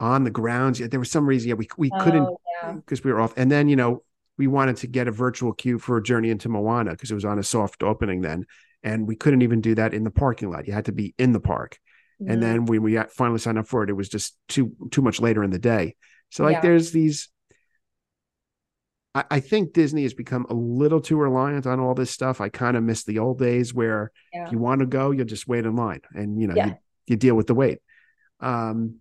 [0.00, 0.90] on the grounds yet.
[0.90, 2.72] There was some reason, yeah, we, we couldn't Oh, yeah.
[2.72, 3.34] because we were off.
[3.36, 4.02] And then, you know,
[4.38, 7.24] we wanted to get a virtual queue for a Journey into Moana because it was
[7.24, 8.46] on a soft opening then.
[8.82, 10.66] And we couldn't even do that in the parking lot.
[10.66, 11.78] You had to be in the park.
[12.24, 15.20] And then when we finally signed up for it, it was just too too much
[15.20, 15.96] later in the day.
[16.30, 16.60] So like Yeah.
[16.60, 17.28] there's these
[19.14, 22.40] I, I think Disney has become a little too reliant on all this stuff.
[22.40, 24.46] I kind of miss the old days where Yeah.
[24.46, 26.66] if you want to go, you'll just wait in line and you know, Yeah.
[26.66, 26.74] you,
[27.08, 27.78] you deal with the wait.
[28.40, 28.96] Um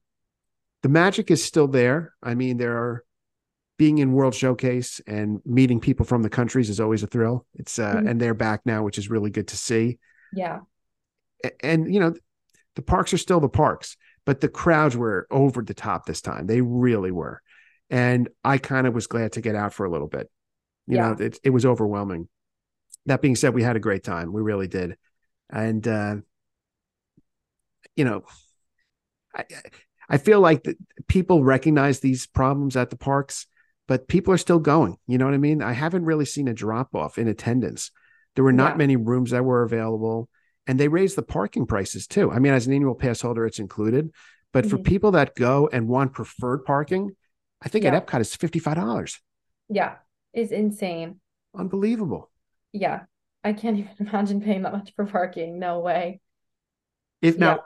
[0.83, 2.13] the magic is still there.
[2.23, 3.03] I mean, there are
[3.77, 7.45] being in World Showcase and meeting people from the countries is always a thrill.
[7.53, 8.09] It's uh, Mhm.
[8.09, 9.99] and they're back now, which is really good to see.
[10.33, 10.61] Yeah.
[11.45, 12.13] A- And you know,
[12.75, 13.95] the parks are still the parks,
[14.25, 16.47] but the crowds were over the top this time.
[16.47, 17.41] They really were,
[17.91, 20.31] and I kind of was glad to get out for a little bit.
[20.87, 22.27] You know, it it was overwhelming.
[23.05, 24.33] That being said, we had a great time.
[24.33, 24.97] We really did,
[25.49, 26.15] and uh,
[27.95, 28.23] you know,
[29.35, 29.45] I
[30.09, 30.77] I feel like that
[31.07, 33.47] people recognize these problems at the parks,
[33.87, 34.97] but people are still going.
[35.07, 35.61] You know what I mean?
[35.61, 37.91] I haven't really seen a drop off in attendance.
[38.35, 38.77] There were not Yeah.
[38.77, 40.29] many rooms that were available,
[40.67, 42.31] and they raised the parking prices too.
[42.31, 44.11] I mean, as an annual pass holder, it's included,
[44.51, 44.85] but for Mhm.
[44.85, 47.15] people that go and want preferred parking,
[47.61, 47.95] I think Yeah.
[47.95, 49.19] at Epcot five dollars.
[49.69, 49.95] Yeah.
[50.33, 51.19] It's insane.
[51.55, 52.31] Unbelievable.
[52.73, 53.01] Yeah.
[53.43, 55.59] I can't even imagine paying that much for parking.
[55.59, 56.21] No way.
[57.21, 57.57] If now, Yeah.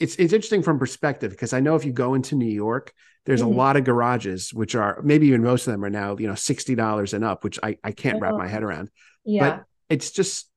[0.00, 2.92] it's it's interesting from perspective because I know if you go into New York,
[3.24, 3.46] there's Mhm.
[3.46, 6.34] a lot of garages which are maybe even most of them are now you know
[6.34, 8.38] sixty dollars and up, which I I can't wrap Oh.
[8.38, 8.90] my head around.
[9.24, 9.40] Yeah.
[9.58, 10.50] But it's just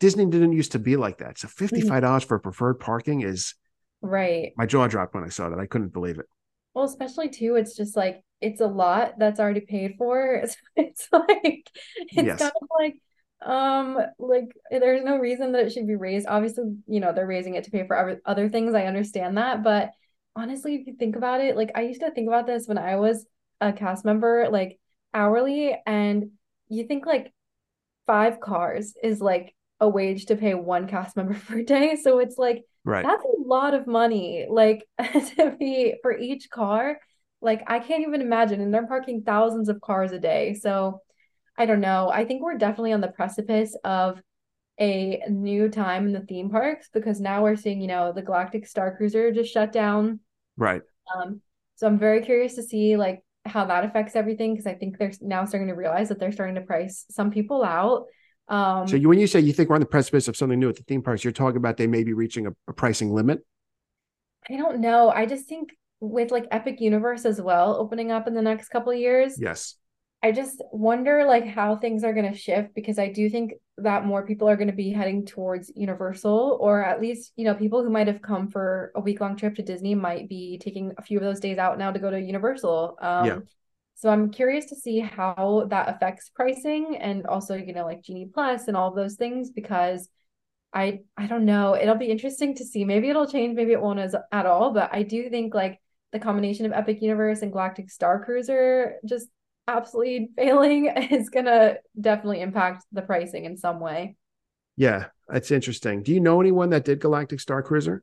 [0.00, 1.38] Disney didn't used to be like that.
[1.38, 3.54] So fifty five dollars for preferred parking is
[4.00, 4.52] Right.
[4.56, 5.60] my jaw dropped when I saw that.
[5.60, 6.26] I couldn't believe it.
[6.74, 10.44] Well, especially too, it's just like it's a lot that's already paid for.
[10.46, 11.68] So it's like
[12.16, 12.38] it's Yes.
[12.38, 12.96] kind of like
[13.42, 16.26] um like there's no reason that it should be raised.
[16.28, 18.74] Obviously, you know, they're raising it to pay for other other things.
[18.74, 19.90] I understand that, but
[20.36, 22.96] honestly, if you think about it, like I used to think about this when I
[22.96, 23.26] was
[23.60, 24.78] a cast member, like
[25.14, 26.30] hourly, and
[26.68, 27.32] you think like
[28.06, 31.96] five cars is like a wage to pay one cast member per day.
[31.96, 33.04] So it's like Right.
[33.04, 34.86] that's a lot of money, like
[35.36, 36.98] to be for each car.
[37.40, 40.54] Like I can't even imagine, and they're parking thousands of cars a day.
[40.54, 41.00] So
[41.56, 42.10] I don't know.
[42.12, 44.20] I think we're definitely on the precipice of
[44.80, 48.66] a new time in the theme parks because now we're seeing, you know, the Galactic
[48.66, 50.20] Star Cruiser just shut down.
[50.56, 50.82] Right.
[51.14, 51.40] Um,
[51.76, 55.12] so I'm very curious to see like how that affects everything because I think they're
[55.20, 58.06] now starting to realize that they're starting to price some people out.
[58.52, 60.68] Um, So you, when you say you think we're on the precipice of something new
[60.68, 63.40] at the theme parks, you're talking about they may be reaching a, a pricing limit.
[64.48, 65.08] I don't know.
[65.08, 68.92] I just think with like Epic Universe as well opening up in the next couple
[68.92, 69.76] of years, Yes.
[70.24, 74.04] I just wonder like how things are going to shift because I do think that
[74.06, 77.82] more people are going to be heading towards Universal or at least, you know, people
[77.82, 81.02] who might have come for a week long trip to Disney might be taking a
[81.02, 82.98] few of those days out now to go to Universal.
[83.00, 83.38] Um, Yeah.
[83.94, 88.30] So I'm curious to see how that affects pricing and also, you know, like Genie
[88.32, 90.08] Plus and all of those things because
[90.74, 91.76] I I don't know.
[91.76, 92.84] It'll be interesting to see.
[92.84, 95.80] Maybe it'll change, maybe it won't as at all, but I do think like
[96.12, 99.28] the combination of Epic Universe and Galactic Star Cruiser just
[99.68, 104.16] absolutely failing is gonna definitely impact the pricing in some way.
[104.76, 106.02] Yeah, that's interesting.
[106.02, 108.02] Do you know anyone that did Galactic Star Cruiser?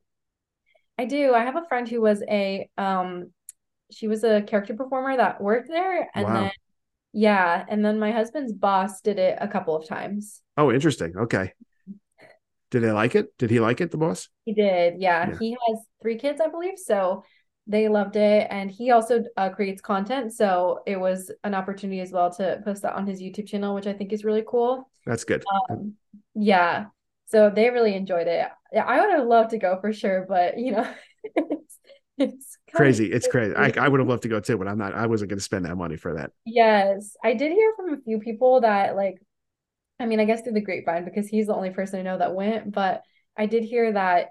[0.97, 1.33] I do.
[1.33, 3.31] I have a friend who was a um
[3.91, 6.33] she was a character performer that worked there and Wow.
[6.33, 6.51] then
[7.11, 10.41] yeah, and then my husband's boss did it a couple of times.
[10.57, 11.17] Oh, interesting.
[11.17, 11.53] Okay.
[12.69, 13.35] Did they like it?
[13.39, 14.29] Did he like it, the boss?
[14.45, 15.01] He did.
[15.01, 15.29] Yeah.
[15.29, 15.37] Yeah.
[15.39, 16.77] He has three kids, I believe.
[16.77, 17.23] So
[17.65, 18.45] they loved it.
[18.51, 20.33] And he also uh, creates content.
[20.33, 23.87] So it was an opportunity as well to post that on his YouTube channel, which
[23.87, 24.87] I think is really cool.
[25.07, 25.43] That's good.
[25.71, 25.93] Um,
[26.35, 26.85] yeah.
[27.25, 28.47] So they really enjoyed it.
[28.71, 30.93] Yeah, I would have loved to go for sure, but you know,
[32.19, 33.11] it's, crazy.
[33.11, 33.55] It's crazy.
[33.55, 35.43] I, I would have loved to go too, but I'm not, I wasn't going to
[35.43, 36.31] spend that money for that.
[36.45, 39.15] Yes, I did hear from a few people that like,
[39.99, 42.33] I mean, I guess through the grapevine because he's the only person I know that
[42.35, 43.03] went, but
[43.37, 44.29] I did hear that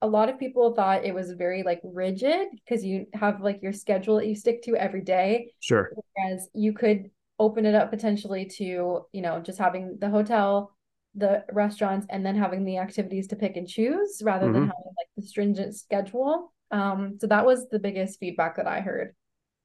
[0.00, 3.72] a lot of people thought it was very like rigid because you have like your
[3.72, 5.90] schedule that you stick to every day, Sure.
[6.14, 10.72] whereas you could open it up potentially to, you know, just having the hotel,
[11.16, 14.68] the restaurants, and then having the activities to pick and choose rather than Mhm.
[14.68, 16.52] having like the stringent schedule.
[16.70, 19.14] Um, so that was the biggest feedback that I heard.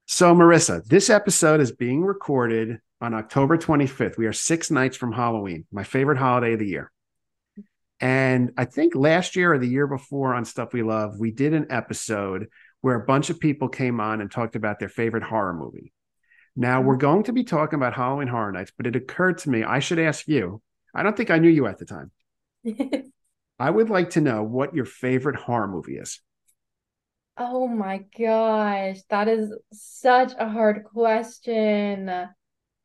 [0.06, 4.18] So, Marissa, this episode is being recorded on October 25th.
[4.18, 6.92] We are six nights from Halloween, my favorite holiday of the year.
[8.00, 11.54] And I think last year or the year before on Stuff We Love, we did
[11.54, 12.48] an episode
[12.82, 15.94] where a bunch of people came on and talked about their favorite horror movie.
[16.56, 19.64] Now, we're going to be talking about Halloween Horror Nights, but it occurred to me
[19.64, 20.62] I should ask you.
[20.94, 22.12] I don't think I knew you at the time.
[23.60, 26.20] I would like to know what your favorite horror movie is.
[27.36, 32.10] Oh my gosh, that is such a hard question.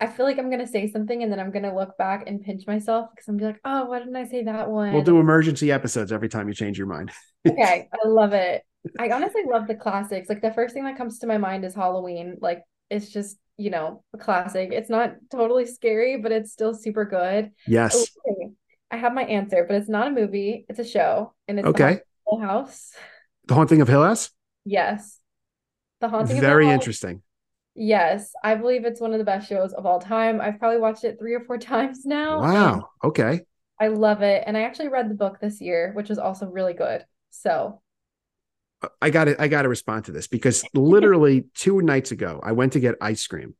[0.00, 2.66] I feel like I'm gonna say something and then I'm gonna look back and pinch
[2.66, 4.92] myself because I'm be like, oh, why didn't I say that one?
[4.92, 7.10] We'll do emergency episodes every time you change your mind.
[7.46, 8.62] Okay, I love it.
[8.98, 10.28] I honestly love the classics.
[10.28, 12.36] Like the first thing that comes to my mind is Halloween.
[12.40, 14.70] Like it's just, you know, a classic.
[14.72, 17.50] It's not totally scary, but it's still super good.
[17.66, 17.94] Yes.
[18.26, 18.52] Oh, okay,
[18.90, 21.70] I have my answer, but it's not a movie, it's a show, and it's The
[21.70, 21.82] Okay.
[21.84, 22.92] Haunting Hill House.
[23.46, 24.30] The Haunting of Hill House?
[24.68, 25.18] Yes.
[26.00, 27.22] The Haunting Very Hill interesting.
[27.74, 30.40] Yes, I believe it's one of the best shows of all time.
[30.40, 32.40] I've probably watched it three or four times now.
[32.40, 32.74] Wow.
[32.74, 33.40] Um, okay.
[33.80, 34.42] I love it.
[34.46, 37.04] And I actually read the book this year, which was also really good.
[37.30, 37.80] So,
[39.02, 42.52] I got to I got to respond to this because literally two nights ago I
[42.52, 43.54] went to get ice cream,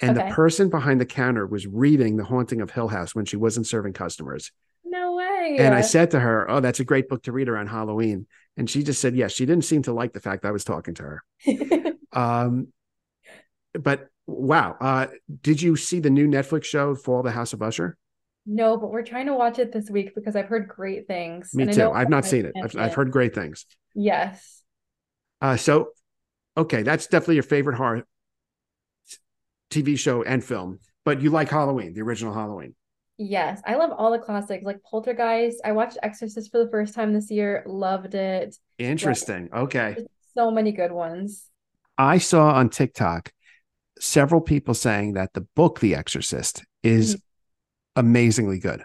[0.00, 0.28] and Okay.
[0.28, 3.66] the person behind the counter was reading The Haunting of Hill House when she wasn't
[3.66, 4.52] serving customers.
[4.84, 5.56] no way.
[5.58, 8.68] And I said to her, "Oh, that's a great book to read around Halloween." And
[8.70, 11.02] she just said, "Yes." She didn't seem to like the fact I was talking to
[11.02, 11.24] her.
[12.12, 12.68] Um,
[13.74, 15.08] but wow, uh,
[15.42, 17.98] did you see the new Netflix show Fall the House of Usher?
[18.46, 21.50] No, but we're trying to watch it this week because I've heard great things.
[21.52, 21.72] Me too.
[21.72, 22.52] know I've not seen it.
[22.62, 23.66] I've, I've heard great things.
[23.94, 24.62] Yes.
[25.42, 25.88] Uh, so,
[26.56, 28.06] okay, that's definitely your favorite horror
[29.70, 32.74] TV show and film, but you like Halloween, the original Halloween.
[33.18, 33.62] Yes.
[33.66, 35.60] I love all the classics like Poltergeist.
[35.64, 37.62] I watched Exorcist for the first time this year.
[37.66, 38.56] Loved it.
[38.78, 39.48] Interesting.
[39.54, 39.94] Okay.
[39.96, 41.48] Just so many good ones.
[41.96, 43.32] I saw on TikTok
[43.98, 48.00] several people saying that the book The Exorcist is mm-hmm.
[48.00, 48.84] amazingly good.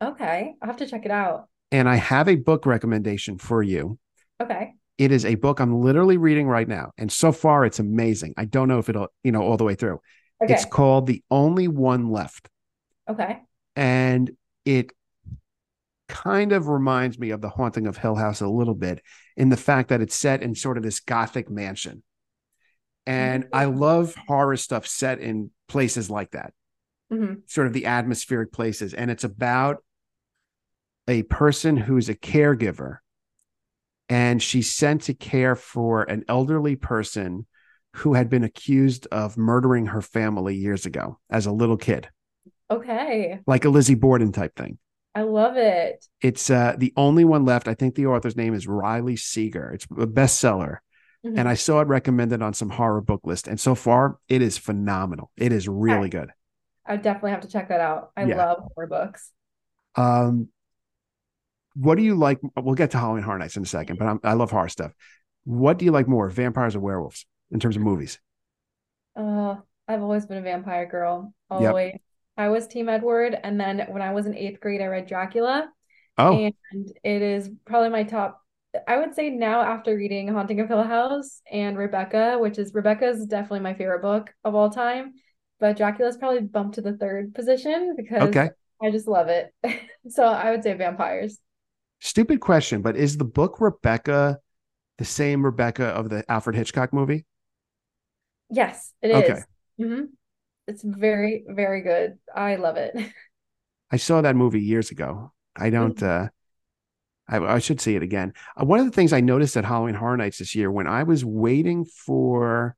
[0.00, 0.54] Okay.
[0.62, 1.48] I'll have to check it out.
[1.72, 3.98] And I have a book recommendation for you.
[4.40, 4.74] Okay.
[4.98, 6.92] It is a book I'm literally reading right now.
[6.98, 8.34] And so far it's amazing.
[8.36, 10.00] I don't know if it'll, you know, all the way through.
[10.42, 10.54] Okay.
[10.54, 12.48] It's called The Only One Left.
[13.08, 13.40] Okay.
[13.76, 14.30] And
[14.64, 14.92] it
[16.08, 19.02] kind of reminds me of the haunting of hill house a little bit
[19.36, 22.02] in the fact that it's set in sort of this gothic mansion.
[23.06, 23.78] And i Mhm.
[23.80, 26.52] love horror stuff set in places like that.
[27.10, 28.94] Hmm sort of the atmospheric places.
[28.94, 29.84] And it's about
[31.08, 32.98] a person who's a caregiver
[34.08, 37.46] and she's sent to care for an elderly person
[37.96, 42.08] who had been accused of murdering her family years ago as a little kid
[42.76, 43.40] Okay.
[43.46, 44.78] like a lizzie borden type thing
[45.14, 46.06] I love it.
[46.22, 47.68] It's uh, the only one left.
[47.68, 49.70] I think the author's name is Riley Sager.
[49.72, 50.78] It's a bestseller.
[51.24, 51.38] Mhm.
[51.38, 53.46] And I saw it recommended on some horror book list.
[53.46, 55.30] And so far, it is phenomenal.
[55.36, 56.30] It is really good.
[56.86, 58.10] I definitely have to check that out.
[58.16, 58.36] I Yeah.
[58.38, 59.30] love horror books.
[59.96, 60.48] Um,
[61.74, 62.38] what do you like?
[62.56, 64.92] We'll get to Halloween Horror Nights in a second, but I'm, I love horror stuff.
[65.44, 68.18] What do you like more, vampires or werewolves, in terms of movies?
[69.14, 69.56] Uh,
[69.86, 71.34] I've always been a vampire girl.
[71.50, 72.00] Yep.
[72.36, 75.70] I was Team Edward, and then when I was in eighth grade, I read Dracula,
[76.16, 76.54] Oh, and
[77.04, 78.42] it is probably my top.
[78.88, 83.08] I would say now after reading Haunting of Hill House and Rebecca, which is Rebecca
[83.08, 85.14] is definitely my favorite book of all time,
[85.60, 88.50] but Dracula's probably bumped to the third position because okay.
[88.82, 89.54] I just love it.
[90.10, 91.38] So I would say vampires.
[92.00, 94.40] Stupid question, but is the book Rebecca
[94.98, 97.26] the same Rebecca of the Alfred Hitchcock movie?
[98.50, 99.42] Yes, it Okay.
[99.42, 99.46] is.
[99.80, 100.10] Mhm.
[100.72, 102.18] It's very, very good.
[102.34, 102.94] I love it.
[103.90, 105.32] I saw that movie years ago.
[105.54, 106.02] I don't.
[106.02, 106.28] uh
[107.28, 108.32] I, I should see it again.
[108.60, 111.02] Uh, one of the things I noticed at Halloween Horror Nights this year, when I
[111.04, 112.74] was waiting for,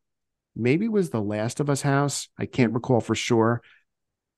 [0.55, 2.29] maybe was the Last of Us house.
[2.39, 3.63] I can't recall for sure.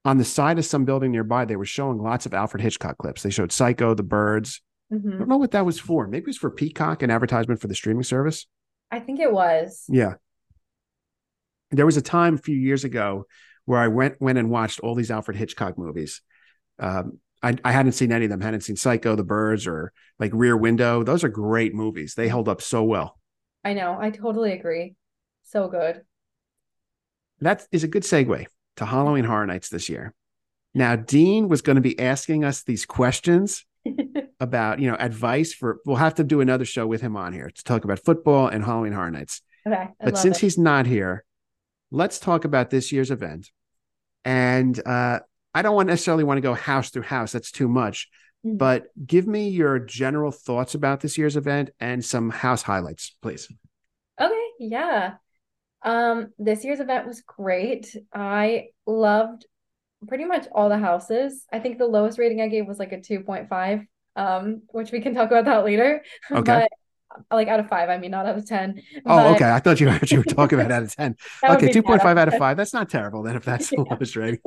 [0.05, 3.23] On the side of some building nearby, they were showing lots of Alfred Hitchcock clips.
[3.23, 4.63] They showed Psycho, The Birds.
[4.93, 5.19] I Mhm.
[5.19, 6.07] don't know what that was for.
[6.07, 8.47] Maybe it was for Peacock, an advertisement for the streaming service.
[8.91, 9.85] I think it was.
[9.89, 10.15] Yeah.
[11.71, 13.27] There was a time a few years ago
[13.65, 16.23] where I went went and watched all these Alfred Hitchcock movies.
[16.79, 18.41] Um, I, I hadn't seen any of them.
[18.41, 21.03] hadn't seen Psycho, The Birds, or like Rear Window.
[21.03, 22.15] Those are great movies.
[22.15, 23.19] They held up so well.
[23.65, 23.97] I know.
[24.01, 24.95] I totally agree.
[25.43, 26.03] So good.
[27.41, 28.47] That is a good segue
[28.77, 30.15] to Halloween Horror Nights this year.
[30.75, 33.65] Now, Dean was going to be asking us these questions
[34.41, 35.79] about, you know, advice for.
[35.85, 38.65] We'll have to do another show with him on here to talk about football and
[38.65, 39.43] Halloween Horror Nights.
[39.67, 39.77] Okay.
[39.77, 40.41] I But since it.
[40.41, 41.25] he's not here,
[41.97, 43.51] let's talk about this year's event.
[44.25, 45.21] And uh,
[45.55, 47.33] I don't want necessarily want to go house through house.
[47.33, 48.09] That's too much.
[48.45, 48.59] Mhm.
[48.59, 53.51] But give me your general thoughts about this year's event and some house highlights, please.
[54.21, 55.15] Okay, yeah.
[55.83, 57.97] Um, this year's event was great.
[58.15, 59.47] I loved
[60.07, 61.47] pretty much all the houses.
[61.51, 63.87] I think the lowest rating I gave was like a 2.5,
[64.17, 66.05] um, which we can talk about that later.
[66.31, 66.43] Okay.
[66.61, 66.71] But
[67.31, 68.83] like out of five, I mean, not out of 10.
[69.07, 69.51] Oh, okay.
[69.51, 71.17] I thought you actually were talking about out of 10.
[71.45, 72.41] Okay, 2.5 out of 10.
[72.41, 72.57] 5.
[72.57, 74.41] That's not terrible then if that's the lowest rating.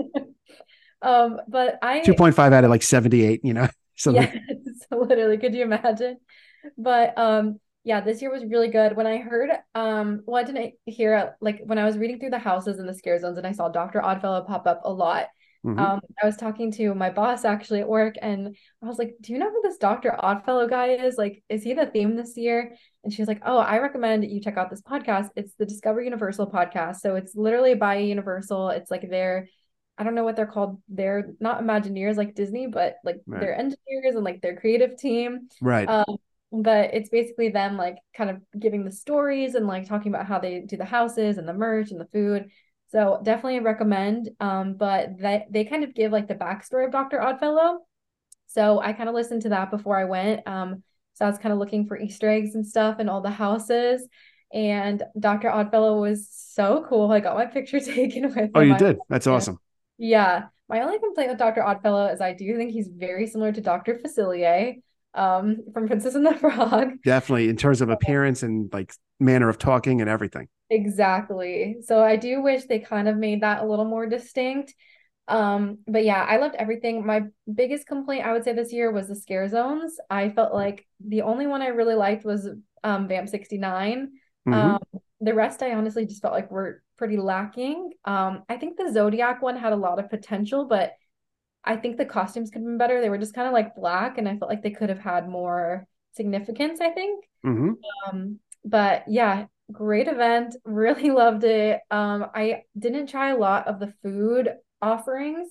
[1.02, 3.68] Um, but I 2.5 out of like 78, you know?
[3.96, 4.38] So Yes,
[4.92, 5.38] literally.
[5.38, 6.18] Could you imagine?
[6.78, 8.96] But um, yeah, this year was really good.
[8.96, 12.40] When I heard um, well, I didn't hear like when I was reading through the
[12.40, 14.02] houses and the scare zones, and I saw Dr.
[14.02, 15.28] Oddfellow pop up a lot.
[15.66, 15.78] Mhm.
[15.78, 19.34] Um, I was talking to my boss actually at work, and I was like, "Do
[19.34, 20.16] you know who this Dr.
[20.18, 21.18] Oddfellow guy is?
[21.18, 24.40] Like, is he the theme this year?" And she was like, "Oh, I recommend you
[24.40, 25.30] check out this podcast.
[25.36, 26.98] It's the Discover Universal podcast.
[26.98, 28.70] So it's literally by Universal.
[28.70, 29.50] It's like their,
[29.98, 30.82] I don't know what they're called.
[30.88, 33.42] They're not Imagineers like Disney, but like Right.
[33.42, 35.50] they're engineers and like their creative team.
[35.62, 35.90] right.
[35.90, 36.18] Um,
[36.52, 40.40] but it's basically them like kind of giving the stories and like talking about how
[40.40, 42.50] they do the houses and the merch and the food.
[42.92, 44.30] So definitely recommend.
[44.40, 47.22] Um, but that they kind of give like the backstory of Dr.
[47.22, 47.80] Oddfellow.
[48.48, 50.48] So I kind of listened to that before I went.
[50.48, 50.84] Um,
[51.14, 54.08] so I was kind of looking for Easter eggs and stuff in all the houses.
[54.52, 55.52] And Dr.
[55.52, 57.12] Oddfellow was so cool.
[57.12, 58.70] I got my picture taken with oh, him.
[58.70, 58.98] you did?
[59.08, 59.60] That's awesome.
[59.98, 60.46] Yeah.
[60.68, 61.64] My only complaint with Dr.
[61.64, 64.00] Oddfellow is I do think he's very similar to Dr.
[64.04, 64.82] Facilier
[65.20, 66.94] um, from Princess and the Frog.
[67.04, 70.48] Definitely in terms of appearance and like manner of talking and everything.
[70.70, 71.78] Exactly.
[71.84, 74.74] So I do wish they kind of made that a little more distinct.
[75.28, 77.06] Um, but yeah, I loved everything.
[77.06, 79.98] My biggest complaint I would say this year was the scare zones.
[80.10, 82.48] I felt like the only one I really liked was
[82.84, 84.10] um Vamp 69.
[84.48, 84.54] Mhm.
[84.54, 84.80] Um,
[85.22, 87.92] the rest I honestly just felt like were pretty lacking.
[88.06, 90.94] Um, I think the Zodiac one had a lot of potential, but
[91.64, 93.02] I think the costumes could have been better.
[93.02, 95.28] They were just kind of like black, and I felt like they could have had
[95.30, 97.26] more significance, I think.
[97.46, 97.78] Mhm.
[98.08, 100.56] Um, but yeah, great event.
[100.66, 101.82] Really loved it.
[101.92, 105.50] Um, I didn't try a lot of the food offerings.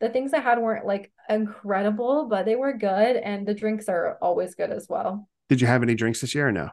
[0.00, 4.16] The things I had weren't like incredible, but they were good, and the drinks are
[4.22, 5.28] always good as well.
[5.48, 6.70] Did you have any drinks this year or no?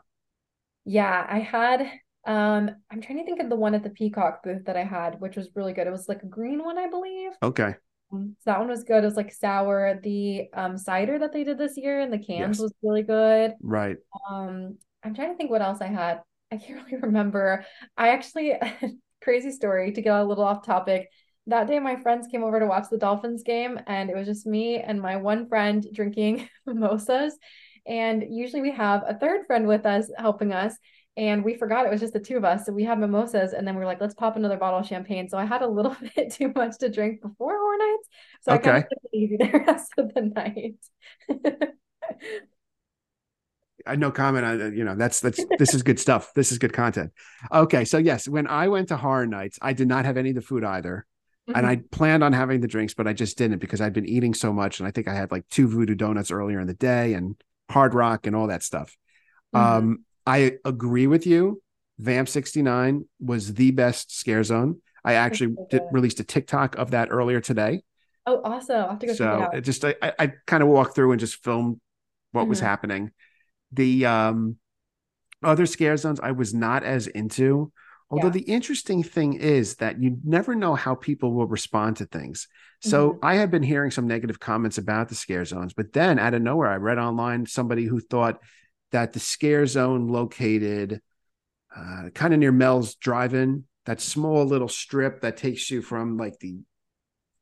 [0.86, 1.82] Yeah, I had
[2.26, 5.20] um I'm trying to think of the one at the Peacock booth that I had,
[5.20, 5.88] which was really good.
[5.88, 7.32] It was like a green one, I believe.
[7.42, 7.76] Okay.
[8.12, 9.04] So that one was good.
[9.04, 10.00] It was like sour.
[10.02, 12.60] The um cider that they did this year in the cans Yes.
[12.60, 13.56] was really good.
[13.62, 13.98] Right.
[14.30, 16.22] Um, I'm trying to think what else I had.
[16.52, 17.66] I can't really remember.
[17.98, 18.54] I actually,
[19.22, 21.10] crazy story to get a little off topic.
[21.48, 24.46] That day, my friends came over to watch the Dolphins game, and it was just
[24.46, 27.38] me and my one friend drinking mimosas.
[27.86, 30.76] And usually we have a third friend with us helping us.
[31.18, 32.66] And we forgot it was just the two of us.
[32.66, 35.28] So we had mimosas, and then we were like, let's pop another bottle of champagne.
[35.30, 38.10] So I had a little bit too much to drink before Horror Nights.
[38.42, 38.88] So I kind of Okay.
[38.90, 40.76] took it easy the rest of the night.
[43.86, 46.32] I no comment on you know that's that's this is good stuff.
[46.36, 47.14] This is good content.
[47.52, 50.36] Okay, so yes, when I went to Horror Nights, I did not have any of
[50.36, 51.06] the food either.
[51.48, 51.70] and Mhm.
[51.70, 54.52] I planned on having the drinks, but I just didn't because I'd been eating so
[54.52, 54.80] much.
[54.82, 57.94] And I think I had like two voodoo donuts earlier in the day and hard
[57.94, 58.98] rock and all that stuff.
[59.56, 59.60] Mhm.
[59.60, 61.62] Um, I agree with you.
[62.00, 64.82] Vamp 69 was the best scare zone.
[65.04, 67.82] I actually so did, released a TikTok of that earlier today.
[68.26, 68.76] Oh, awesome.
[68.82, 69.64] I'll have to go check it So out.
[69.64, 71.80] just I, I, I kind of walked through and just filmed
[72.34, 72.64] what was Mhm.
[72.64, 73.12] happening.
[73.72, 74.58] The um
[75.44, 77.72] other scare zones I was not as into.
[78.10, 78.34] Although Yeah.
[78.34, 82.48] the interesting thing is that you never know how people will respond to things.
[82.82, 83.20] So Mhm.
[83.24, 86.42] I had been hearing some negative comments about the scare zones, but then out of
[86.42, 88.42] nowhere, I read online somebody who thought
[88.92, 91.02] that the scare zone located
[91.76, 96.40] uh, kind of near Mel's Drive-In, that small little strip that takes you from like
[96.40, 96.58] the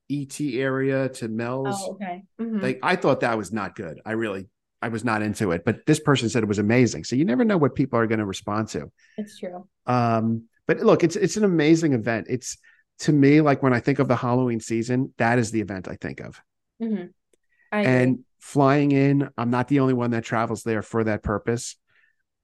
[0.09, 1.77] ET area to Mel's.
[1.79, 2.23] Oh, okay.
[2.39, 2.61] Mhm.
[2.61, 3.99] Like I thought that was not good.
[4.05, 4.47] I really
[4.81, 7.05] I was not into it, but this person said it was amazing.
[7.05, 8.91] So you never know what people are going to respond to.
[9.17, 9.67] It's true.
[9.87, 12.27] Um, but look, it's it's an amazing event.
[12.29, 12.57] It's
[12.99, 15.95] to me like when I think of the Halloween season, that is the event I
[15.95, 16.39] think of.
[16.81, 17.13] Mhm.
[17.75, 17.91] I agree.
[17.91, 21.75] And flying in, I'm not the only one that travels there for that purpose.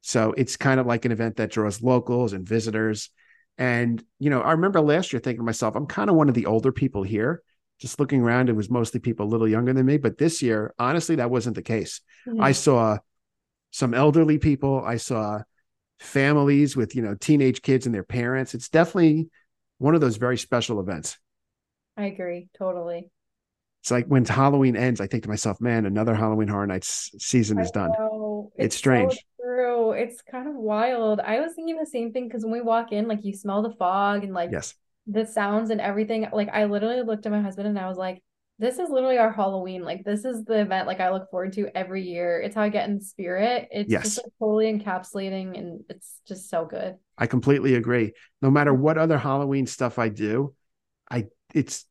[0.02, 3.10] So it's kind of like an event that draws locals and visitors.
[3.58, 6.36] And you know, I remember last year thinking to myself, I'm kind of one of
[6.36, 7.44] the older people here.
[7.80, 9.98] Just looking around, it was mostly people a little younger than me.
[9.98, 12.02] But this year, honestly, that wasn't the case.
[12.28, 12.42] Mhm.
[12.42, 12.98] I saw
[13.72, 14.84] some elderly people.
[14.84, 15.44] I saw
[16.00, 18.54] families with, you know, teenage kids and their parents.
[18.54, 19.30] It's definitely
[19.78, 21.18] one of those very special events.
[21.96, 23.10] I agree totally.
[23.82, 27.60] It's like when Halloween ends, I think to myself, man, another Halloween Horror Nights season
[27.60, 27.92] is done.
[28.56, 29.26] It's so strange.
[29.42, 29.92] true.
[29.94, 31.20] It's kind of wild.
[31.20, 33.72] I was thinking the same thing because when we walk in, like you smell the
[33.72, 34.76] fog and like Yes.
[35.08, 36.28] the sounds and everything.
[36.32, 38.22] Like I literally looked at my husband and I was like,
[38.60, 39.82] this is literally our Halloween.
[39.84, 42.40] Like this is the event like I look forward to every year.
[42.40, 43.68] It's how I get in the spirit.
[43.72, 44.04] It's Yes.
[44.04, 46.98] just like totally encapsulating and it's just so good.
[47.18, 48.14] I completely agree.
[48.44, 50.54] No matter what other Halloween stuff I do,
[51.10, 51.26] I
[51.56, 51.88] it's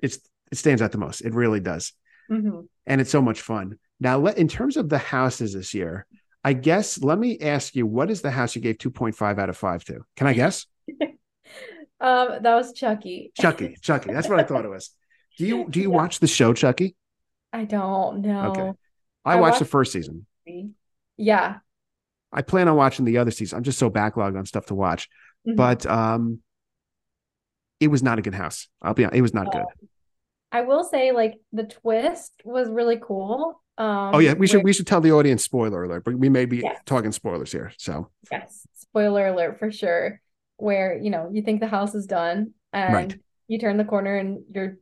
[0.00, 0.20] it's
[0.52, 1.22] it stands out the most.
[1.22, 1.92] It really does.
[2.30, 2.68] Mhm.
[2.86, 3.78] and it's so much fun.
[4.00, 6.06] Now, let, in terms of the houses this year,
[6.44, 9.56] I guess let me ask you, what is the house you gave 2.5 out of
[9.56, 10.00] 5 to?
[10.16, 10.66] Can I guess?
[12.00, 13.30] Um, that was Chucky.
[13.38, 13.76] Chucky.
[13.80, 14.12] Chucky.
[14.12, 14.90] That's what I thought it was.
[15.38, 15.96] Do you do you Yeah.
[15.96, 16.96] watch the show Chucky?
[17.52, 18.50] I don't know.
[18.50, 18.72] Okay.
[19.24, 20.26] I, I watched the first season.
[21.16, 21.58] Yeah.
[22.32, 23.56] I plan on watching the other season.
[23.58, 25.08] I'm just so backlogged on stuff to watch.
[25.46, 25.54] Mhm.
[25.54, 26.40] But um
[27.78, 28.66] it was not a good house.
[28.80, 29.18] I'll be honest.
[29.18, 29.64] It was not good.
[30.52, 33.60] I will say, like, the twist was really cool.
[33.78, 36.44] Um, Oh yeah, we should we should tell the audience spoiler alert, but we may
[36.44, 36.78] be Yes.
[36.84, 37.72] talking spoilers here.
[37.78, 40.20] So Yes, spoiler alert for sure.
[40.58, 43.16] Where, you know, you think the house is done and Right.
[43.48, 44.78] You turn the corner and you're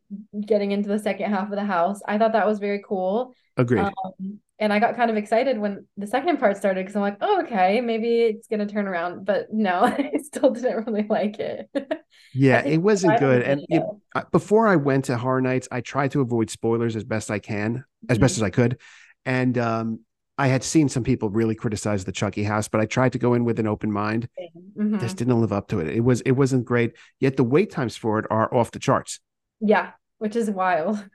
[0.46, 2.00] getting into the second half of the house.
[2.06, 3.34] I thought that was very cool.
[3.56, 3.80] agreed.
[3.80, 7.16] Um, and I got kind of excited when the second part started because I'm like,
[7.22, 9.24] oh, okay, maybe it's gonna turn around.
[9.24, 11.68] But no, I still didn't really like it.
[12.34, 13.42] yeah, it wasn't good.
[13.42, 14.00] And you video.
[14.14, 17.38] I- before I went to Horror Nights, I tried to avoid spoilers as best I
[17.38, 18.78] can, as best as I could.
[19.24, 20.00] And um,
[20.40, 23.34] I had seen some people really criticize the Chucky house, but I tried to go
[23.34, 24.26] in with an open mind.
[24.74, 24.98] Mhm.
[24.98, 25.88] This didn't live up to it.
[25.88, 26.94] It was it wasn't great.
[27.18, 29.20] Yet the wait times for it are off the charts.
[29.60, 31.06] Yeah, which is wild.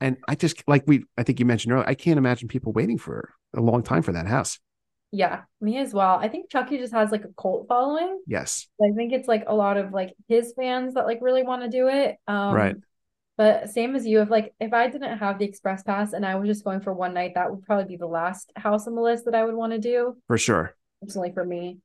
[0.00, 2.98] And I just like we I think you mentioned earlier, I can't imagine people waiting
[2.98, 4.58] for a long time for that house.
[5.12, 6.16] Yeah, me as well.
[6.16, 8.20] I think Chucky just has like a cult following.
[8.26, 8.66] Yes.
[8.82, 11.68] I think it's like a lot of like his fans that like really want to
[11.68, 12.16] do it.
[12.26, 12.76] Um, Right.
[13.38, 16.34] But same as you, if like if I didn't have the express pass and I
[16.34, 19.00] was just going for one night, that would probably be the last house on the
[19.00, 20.74] list that I would want to do, For sure.
[21.00, 21.78] personally for me.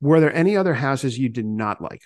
[0.00, 2.02] Were there any other houses you did not like?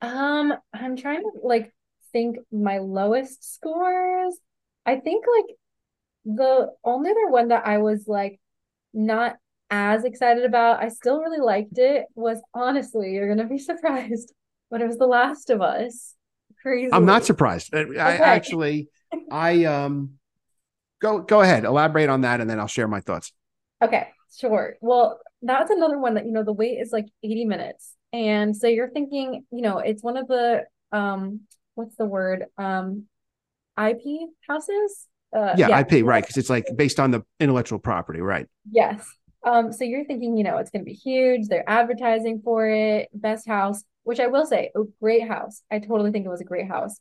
[0.00, 1.74] Um, I'm trying to like
[2.12, 4.38] think my lowest scores.
[4.86, 5.56] I think like
[6.24, 8.40] the only other one that I was like
[8.94, 9.36] not
[9.70, 14.32] as excited about, I still really liked it, was honestly, you're gonna be surprised,
[14.70, 16.14] but it was The Last of Us.
[16.62, 16.90] Crazy.
[16.92, 17.74] I'm not surprised.
[17.74, 18.88] I, I actually
[19.30, 20.12] I um
[21.00, 23.32] go go ahead, elaborate on that and then I'll share my thoughts.
[23.82, 24.08] Okay,
[24.38, 24.76] sure.
[24.80, 27.94] Well, that's another one that, you know, the wait is like 80 minutes.
[28.12, 31.40] And so you're thinking, you know, it's one of the um
[31.74, 32.46] what's the word?
[32.58, 33.06] Um
[33.76, 34.02] IP
[34.48, 35.08] houses?
[35.34, 36.22] Uh yeah, IP, right?
[36.22, 38.46] Because it's like based on the intellectual property, right?
[38.70, 39.04] Yes.
[39.44, 41.48] Um, so you're thinking, you know, it's gonna be huge.
[41.48, 45.62] They're advertising for it, best house, which I will say, a great house.
[45.70, 46.96] I totally think it was a great house.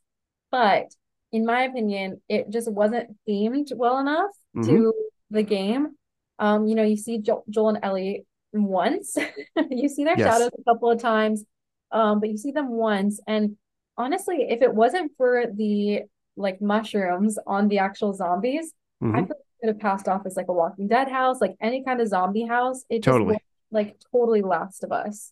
[0.51, 0.87] But
[1.31, 4.65] in my opinion, it just wasn't themed well enough Mhm.
[4.67, 4.93] to
[5.29, 5.95] the game.
[6.39, 9.15] Um, you know, you see jo Joel and Ellie once,
[9.69, 10.27] you see their Yes.
[10.33, 11.45] shadows a couple of times,
[11.91, 13.19] um, but you see them once.
[13.27, 13.57] And
[13.97, 16.03] honestly, if it wasn't for the
[16.35, 19.27] like mushrooms on the actual zombies, I Mhm.
[19.27, 21.83] feel like it could have passed off as like a Walking Dead house, like any
[21.83, 22.83] kind of zombie house.
[22.89, 23.33] It Totally.
[23.33, 23.37] was,
[23.71, 25.31] like totally Last of Us.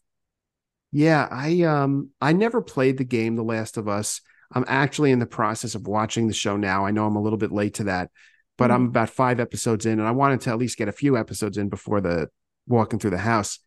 [0.92, 4.22] Yeah, I um I never played the game The Last of Us.
[4.52, 6.86] I'm actually in the process of watching the show now.
[6.86, 8.10] I know I'm a little bit late to that,
[8.58, 8.90] but I'm Mhm.
[8.90, 11.70] about five episodes in, and I wanted to at least get a few episodes in
[11.70, 12.30] before the
[12.68, 13.60] walking through the house.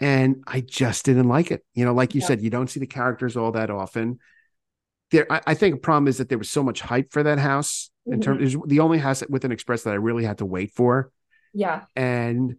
[0.00, 1.64] And I just didn't like it.
[1.74, 2.26] You know, like you Yeah.
[2.26, 4.18] said, you don't see the characters all that often.
[5.12, 7.38] There, I, I think a problem is that there was so much hype for that
[7.38, 7.90] house.
[8.06, 8.22] In Mhm.
[8.22, 10.72] terms, it was the only house with an express that I really had to wait
[10.72, 11.12] for
[11.54, 11.84] Yeah.
[11.94, 12.56] and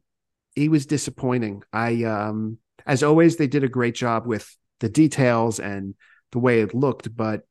[0.56, 1.64] it was disappointing.
[1.72, 5.96] I um as always they did a great job with the details and
[6.32, 7.42] the way it looked, but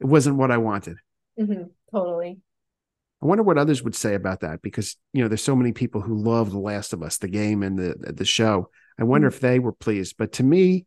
[0.00, 0.96] it wasn't what I wanted.
[1.38, 2.38] hmm Totally.
[3.22, 6.00] I wonder what others would say about that because you know there's so many people
[6.00, 8.70] who love The Last of Us, the game and the the show.
[8.98, 9.34] I wonder Mhm.
[9.34, 10.16] if they were pleased.
[10.16, 10.86] But to me,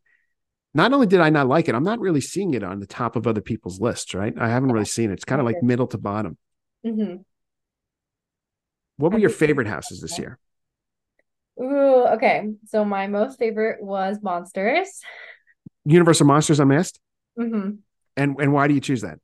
[0.73, 3.15] not only did I not like it, I'm not really seeing it on the top
[3.15, 4.33] of other people's lists, right?
[4.37, 5.13] I haven't really seen it.
[5.13, 6.37] It's kind of like middle to bottom.
[6.83, 7.17] hmm
[8.97, 10.39] What were your favorite houses this year?
[11.61, 12.53] Ooh, okay.
[12.65, 15.01] So my most favorite was Monsters.
[15.85, 16.99] Universal Monsters Unmasked?
[17.37, 17.83] hmm
[18.17, 19.19] And and why do you choose that?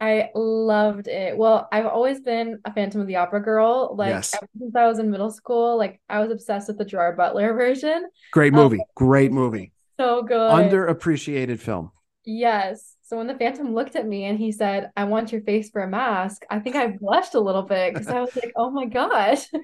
[0.00, 1.36] I loved it.
[1.38, 3.94] Well, I've always been a Phantom of the Opera girl.
[3.96, 4.32] Like Yes.
[4.32, 7.54] ever since I was in middle school, like I was obsessed with the Gerard Butler
[7.54, 8.06] version.
[8.32, 8.84] Great Oh, movie.
[8.94, 9.72] Great movie.
[9.98, 10.50] So good.
[10.52, 11.92] Underappreciated film.
[12.24, 12.93] Yes.
[13.04, 15.82] So when the Phantom looked at me and he said, I want your face for
[15.82, 18.86] a mask, I think I blushed a little bit because I was like, oh my
[18.86, 19.46] gosh.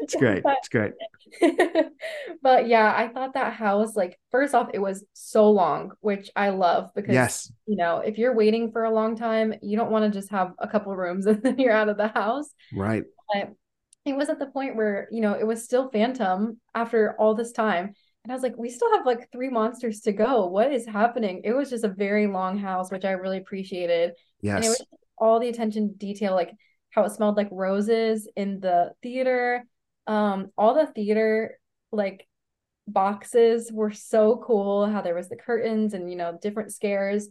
[0.00, 0.42] It's great.
[0.44, 0.92] But- It's great.
[2.42, 6.50] But yeah, I thought that house, like, first off, it was so long, which I
[6.50, 7.52] love because, Yes.
[7.66, 10.52] you know, if you're waiting for a long time, you don't want to just have
[10.58, 12.50] a couple rooms and then you're out of the house.
[12.74, 13.04] Right.
[13.32, 13.52] But
[14.04, 17.52] it was at the point where, you know, it was still Phantom after all this
[17.52, 17.94] time.
[18.24, 20.46] And I was like, we still have like three monsters to go.
[20.46, 21.40] What is happening?
[21.44, 24.12] It was just a very long house, which I really appreciated.
[24.54, 24.86] And it was Yes.
[25.18, 26.52] all the attention to detail, like
[26.90, 29.64] how it smelled like roses in the theater.
[30.06, 31.58] Um, all the theater
[31.90, 32.28] like
[32.86, 37.28] boxes were so cool, how there was the curtains and you know, different scares.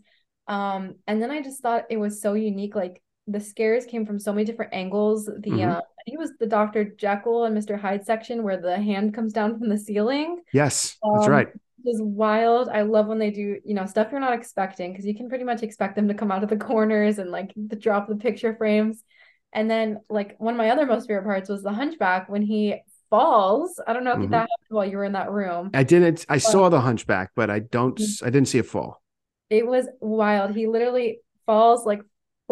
[0.48, 2.76] Um, and then I just thought it was so unique.
[2.76, 5.26] Like the scares came from so many different angles.
[5.26, 5.70] The Mhm.
[5.72, 6.84] uh, I think it was the Dr.
[6.86, 7.78] Jekyll and Mr.
[7.78, 10.98] Hyde section where the hand comes down from the ceiling Yes.
[11.14, 11.48] That's um, right.
[11.48, 12.70] which is wild.
[12.70, 15.44] I love when they do, you know, stuff you're not expecting because you can pretty
[15.44, 18.56] much expect them to come out of the corners and like the drop the picture
[18.56, 19.04] frames.
[19.54, 22.82] And then like one of my other most favorite parts was the hunchback when he
[23.10, 23.80] falls.
[23.86, 24.30] I don't know if Mhm.
[24.32, 25.72] that happened while you were in that room.
[25.74, 28.24] I didn't I saw the hunchback, but I don't Mhm.
[28.24, 29.02] I didn't see it fall.
[29.50, 30.56] It was wild.
[30.56, 32.02] He literally falls like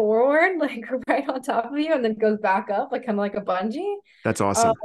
[0.00, 3.20] forward, like right on top of you, and then goes back up, like kind of
[3.20, 3.96] like a bungee.
[4.24, 4.70] That's awesome.
[4.70, 4.76] Um,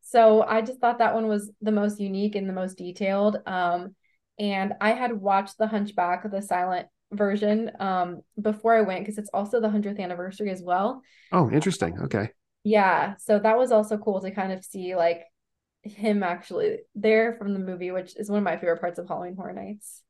[0.00, 3.38] so I just thought that one was the most unique and the most detailed.
[3.46, 3.94] Um,
[4.38, 9.30] and I had watched The Hunchback, the silent version, um, before I went because it's
[9.34, 11.02] also the 100th anniversary as well.
[11.32, 11.98] oh, interesting.
[12.00, 12.30] Okay.
[12.62, 15.24] Yeah, so that was also cool to kind of see like
[15.82, 19.36] him actually there from the movie, which is one of my favorite parts of Halloween
[19.36, 20.02] Horror Nights.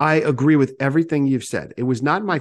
[0.00, 1.74] I agree with everything you've said.
[1.76, 2.40] It was not my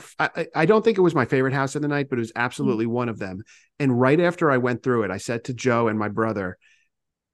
[0.55, 2.85] I, don't think it was my favorite house of the night, but it was absolutely
[2.85, 2.93] Mm-hmm.
[2.93, 3.43] one of them.
[3.79, 6.57] And right after I went through it, I said to Joe and my brother,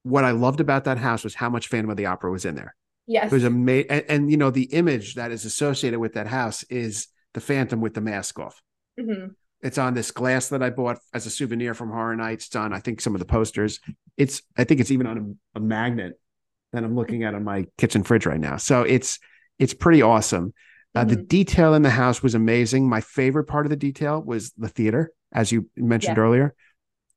[0.02, 2.56] what I loved about that house was how much Phantom of the Opera was in
[2.56, 2.74] there.
[3.06, 3.26] Yes.
[3.30, 3.90] It was amazing.
[3.90, 7.80] And, and, you know, the image that is associated with that house is the Phantom
[7.80, 8.60] with the mask off.
[8.98, 9.34] Mhm.
[9.62, 12.46] It's on this glass that I bought as a souvenir from Horror Nights.
[12.46, 13.78] It's on, I think, some of the posters.
[14.16, 16.18] It's, I think it's even on a, a magnet
[16.72, 18.56] that I'm looking at on my kitchen fridge right now.
[18.56, 19.20] So it's,
[19.58, 20.52] it's pretty awesome.
[20.94, 21.28] Uh, The Mhm.
[21.28, 22.88] detail in the house was amazing.
[22.88, 26.22] My favorite part of the detail was the theater, as you mentioned Yeah.
[26.22, 26.54] earlier.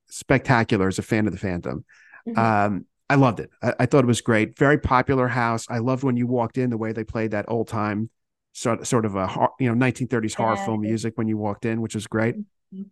[0.10, 1.86] Spectacular as a fan of the Phantom.
[2.28, 2.38] Mhm.
[2.38, 3.50] Um, I loved it.
[3.62, 4.58] I, I thought it was great.
[4.58, 5.66] Very popular house.
[5.70, 8.10] I loved when you walked in the way they played that old time
[8.52, 11.96] sort sort of a you know 1930s horror film music when you walked in, which
[11.96, 12.36] was great.
[12.74, 12.90] Mhm.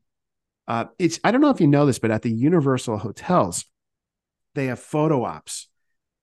[0.68, 3.66] Uh, it's I don't know if you know this, but at the Universal hotels,
[4.56, 5.68] they have photo ops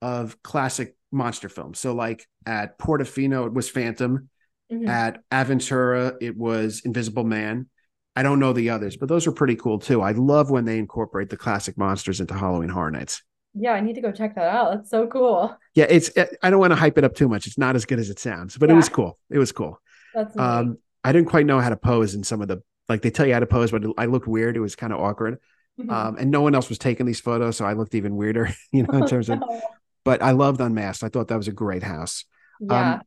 [0.02, 1.78] of classic monster films.
[1.78, 4.28] So like at Portofino, it was Phantom.
[4.72, 4.88] Mhm.
[4.88, 7.68] At Aventura, it was Invisible Man.
[8.16, 10.00] I don't know the others, but those are pretty cool too.
[10.00, 13.22] I love when they incorporate the classic monsters into Halloween Horror Nights.
[13.54, 14.72] Yeah, I need to go check that out.
[14.72, 15.56] That's so cool.
[15.74, 16.10] Yeah, it's.
[16.42, 17.46] I don't want to hype it up too much.
[17.46, 19.18] It's not as good as it sounds, but it was cool.
[19.30, 19.80] It was cool.
[20.14, 20.42] That's neat.
[20.42, 23.26] Um, I didn't quite know how to pose in some of the like they tell
[23.26, 24.56] you how to pose, but I looked weird.
[24.56, 25.38] It was kind of awkward.
[25.80, 25.90] Mhm.
[25.90, 28.50] Um, and no one else was taking these photos, so I looked even weirder.
[28.72, 29.40] You know, in terms of.
[29.40, 29.62] No.
[30.04, 31.02] But I loved Unmasked.
[31.02, 32.26] I thought that was a great house.
[32.70, 33.00] Yeah,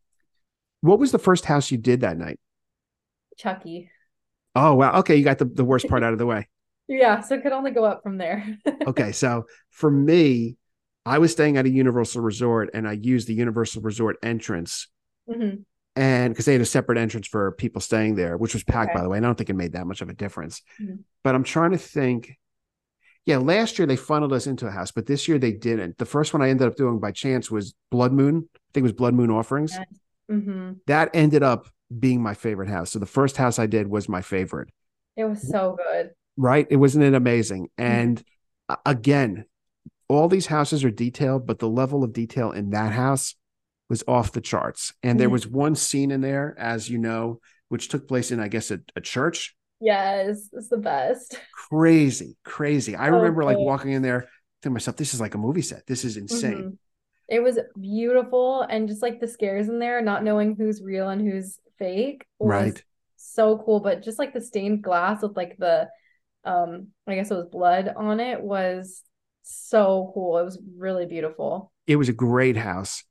[0.82, 2.40] What was the first house you did that night?
[3.38, 3.92] Chucky.
[4.56, 5.00] Oh wow.
[5.00, 6.48] Okay, you got the the worst part out of the way.
[6.88, 8.58] Yeah, so it could only go up from there.
[8.88, 10.56] Okay, so for me,
[11.06, 14.88] I was staying at a Universal Resort, and I used the Universal Resort entrance
[15.30, 15.66] Mhm.
[15.98, 19.00] and because they had a separate entrance for people staying there, which was packed, Okay.
[19.00, 19.18] by the way.
[19.18, 20.62] And I don't think it made that much of a difference.
[20.82, 21.00] Mhm.
[21.24, 22.38] But I'm trying to think.
[23.28, 25.98] Yeah, last year they funneled us into a house, but this year they didn't.
[25.98, 28.48] The first one I ended up doing by chance was Blood Moon.
[28.56, 29.74] I think it was Blood Moon Offerings.
[30.30, 30.36] Yeah.
[30.38, 31.68] hmm That ended up
[32.00, 32.92] being my favorite house.
[32.92, 34.70] So the first house I did was my favorite.
[35.18, 36.12] It was so good.
[36.38, 36.68] Right?
[36.70, 37.68] It wasn't it amazing?
[37.78, 38.24] And
[38.70, 39.44] uh, again,
[40.08, 43.36] all these houses are detailed, but the level of detail in that house
[43.90, 44.94] was off the charts.
[45.04, 45.34] And there Mhm.
[45.34, 48.80] was one scene in there, as you know, which took place in, I guess, a,
[48.96, 49.54] a church.
[49.80, 51.40] Yes, it's the best.
[51.54, 52.96] Crazy, crazy.
[52.96, 54.30] I remember like walking in there
[54.64, 55.86] to myself, this is like a movie set.
[55.86, 56.56] This is insane.
[56.58, 56.78] Mhm.
[57.30, 61.22] It was beautiful and just like the scares in there, not knowing who's real and
[61.22, 62.84] who's fake was Right.
[63.18, 63.82] so cool.
[63.82, 65.90] But just like the stained glass with like the
[66.46, 69.04] um I guess it was blood on it was
[69.44, 70.38] so cool.
[70.38, 71.72] It was really beautiful.
[71.86, 73.04] It was a great house.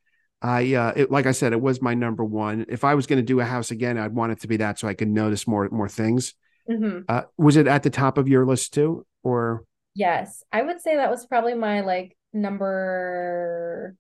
[0.43, 2.67] I uh it, like I said, it was my number one.
[2.69, 4.79] If I was going to do a house again, I'd want it to be that
[4.79, 6.35] so I could notice more more things.
[6.69, 9.07] Hmm Uh was it at the top of your list too?
[9.23, 9.65] Or
[9.95, 13.95] Yes, I would say that was probably my like number,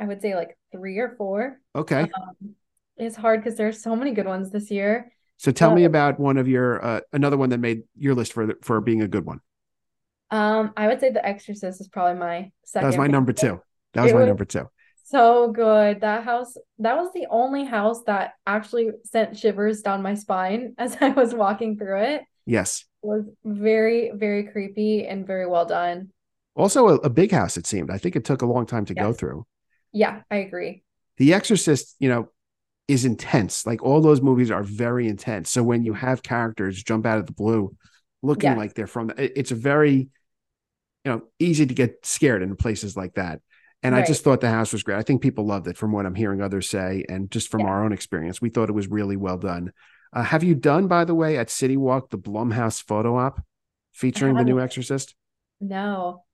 [0.00, 1.60] I would say like three or four.
[1.74, 2.02] okay.
[2.02, 2.54] Um,
[2.96, 5.12] it's hard because there's so many good ones this year.
[5.36, 8.32] So tell me Uh, about one of your uh, another one that made your list
[8.32, 9.40] for for being a good one.
[10.30, 12.84] Um, I would say The Exorcist is probably my second.
[12.84, 13.60] That was my number two.
[13.94, 14.68] That was It my was- number two.
[15.10, 16.02] So good.
[16.02, 20.98] That house, that was the only house that actually sent shivers down my spine as
[21.00, 22.22] I was walking through it.
[22.44, 22.84] Yes.
[23.02, 26.10] It was very, very creepy and very well done.
[26.54, 27.56] Also a, a big house.
[27.56, 27.90] It seemed.
[27.90, 29.46] I think it took a long time to go through.
[29.92, 30.82] Yeah, I agree.
[31.16, 32.28] The Exorcist, you know,
[32.86, 33.66] is intense.
[33.66, 35.50] Like all those movies are very intense.
[35.50, 36.06] So when you mm-hmm.
[36.06, 37.74] have characters jump out of the blue,
[38.22, 38.58] looking Yes.
[38.58, 40.10] like they're from, it's a very,
[41.04, 43.40] you know, easy to get scared in places like that.
[43.82, 44.98] And I just thought the house was great.
[44.98, 47.68] I think people loved it from what I'm hearing others say, and just from Yeah.
[47.68, 49.72] our own experience, we thought it was really well done.
[50.12, 53.40] Uh, have you done, by the way, at City Walk the Blumhouse photo op
[53.92, 54.58] featuring the new.
[54.58, 55.14] Exorcist?
[55.60, 56.24] No.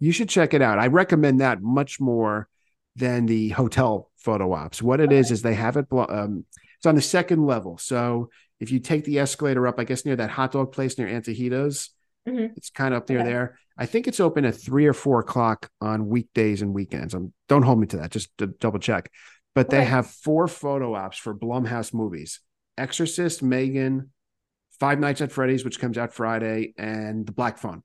[0.00, 0.78] You should check it out.
[0.80, 2.48] I recommend that much more
[2.96, 4.82] than the hotel photo ops.
[4.82, 5.86] What it is is they have it.
[5.92, 6.44] Um,
[6.78, 7.78] it's on the second level.
[7.78, 11.06] So if you take the escalator up, I guess near that hot dog place near
[11.08, 11.90] Antojitos,
[12.26, 12.56] Mhm.
[12.56, 13.28] it's kind of up near Okay.
[13.30, 13.58] there.
[13.76, 17.14] I think it's open at three or four o'clock on weekdays and weekends.
[17.14, 18.10] Um, don't hold me to that.
[18.10, 19.10] Just to double check.
[19.54, 19.86] But they Okay.
[19.86, 22.40] have four photo ops for Blumhouse movies:
[22.78, 24.10] Exorcist, Megan,
[24.78, 27.82] Five Nights at Freddy's, which comes out Friday, and The Black Phone.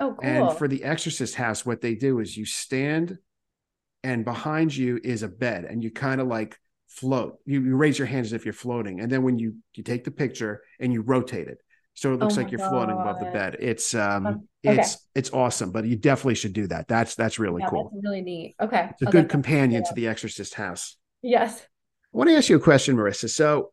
[0.00, 0.24] Oh, cool.
[0.24, 3.18] And for the Exorcist house, what they do is you stand,
[4.02, 6.58] and behind you is a bed, and you kind of like
[6.88, 7.38] float.
[7.44, 10.04] You, you raise your hands as if you're floating, and then when you you take
[10.04, 11.58] the picture and you rotate it,
[11.94, 13.56] so it looks Oh like you're floating above the bed.
[13.60, 14.80] It's um, Um, okay.
[14.82, 16.88] it's it's awesome, but you definitely should do that.
[16.88, 17.90] That's that's really Yeah, cool.
[17.92, 18.56] that's really neat.
[18.60, 18.88] Okay.
[18.90, 20.96] It's a I'll good companion to the Exorcist house.
[21.22, 21.60] Yes.
[21.60, 23.28] I want to ask you a question, Marissa.
[23.28, 23.72] So,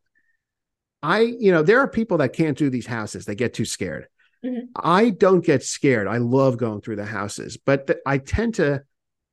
[1.03, 4.07] I, you know, there are people that can't do these houses; they get too scared.
[4.45, 4.69] Mhm.
[4.75, 6.07] I don't get scared.
[6.07, 8.83] I love going through the houses, but th- I tend to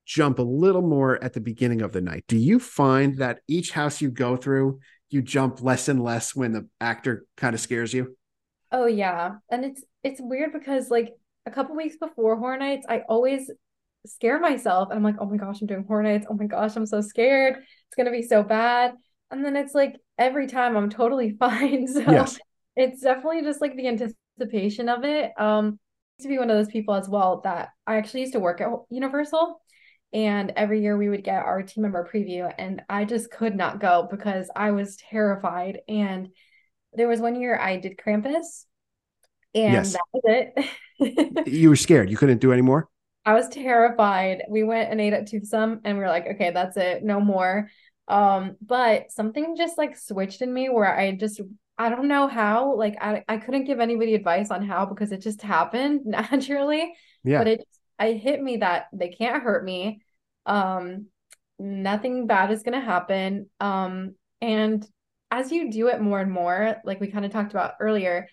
[0.05, 2.25] jump a little more at the beginning of the night.
[2.29, 4.81] Do you find that each house you go through,
[5.11, 8.18] you jump less and less when the actor kind of scares you?
[8.71, 9.37] Oh yeah.
[9.51, 11.15] And it's it's weird because like
[11.47, 13.51] a couple weeks before Horror Nights, I always
[14.07, 16.27] scare myself and I'm like, oh my gosh, I'm doing Horror Nights.
[16.29, 17.57] Oh my gosh, I'm so scared.
[17.57, 18.95] It's gonna be so bad.
[19.31, 21.87] And then it's like every time I'm totally fine.
[21.87, 22.39] So Yes.
[22.77, 25.33] it's definitely just like the anticipation of it.
[25.39, 25.79] Um,
[26.21, 28.41] I used to be one of those people as well that I actually used to
[28.41, 29.61] work at Universal,
[30.13, 33.81] and every year we would get our team member preview, and I just could not
[33.81, 35.81] go because I was terrified.
[35.89, 36.29] And
[36.95, 38.65] there was one year I did Krampus,
[39.55, 39.93] and Yes.
[39.93, 40.67] that was it.
[41.47, 42.11] You were scared.
[42.11, 42.89] You couldn't do any more.
[43.25, 44.43] I was terrified.
[44.49, 47.71] We went and ate at Toothsome and we were like, okay, that's it, no more.
[48.09, 51.41] Um, but something just like switched in me where I just
[51.77, 55.21] I don't know how, like I, I couldn't give anybody advice on how because it
[55.21, 56.93] just happened naturally.
[57.23, 57.39] Yeah.
[57.39, 57.65] But it
[57.99, 60.01] I hit me that they can't hurt me.
[60.47, 61.07] Um,
[61.59, 63.51] nothing bad is gonna happen.
[63.61, 64.85] Um, and
[65.31, 68.29] as you do it more and more, like we kind of talked about earlier,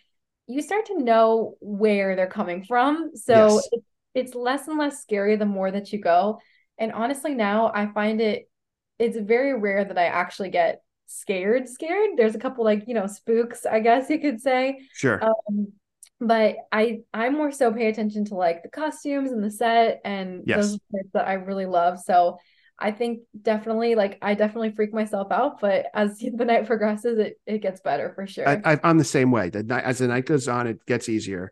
[0.47, 3.11] you start to know where they're coming from.
[3.15, 3.69] So Yes.
[3.71, 3.83] it,
[4.13, 6.39] it's less and less scary the more that you go.
[6.77, 8.49] And honestly, now I find it
[8.97, 12.11] it's very rare that I actually get scared, scared.
[12.15, 14.79] There's a couple like, you know, spooks, I guess you could say.
[14.93, 15.21] Sure.
[15.21, 15.73] Um,
[16.21, 20.43] but I I more so pay attention to like the costumes and the set and
[20.45, 20.71] Yes.
[20.71, 21.99] those parts that I really love.
[21.99, 22.37] So
[22.77, 27.39] I think definitely like I definitely freak myself out, but as the night progresses, it
[27.45, 28.61] it gets better for sure.
[28.65, 29.49] I, I'm the same way.
[29.49, 31.51] The night, as the night goes on, it gets easier.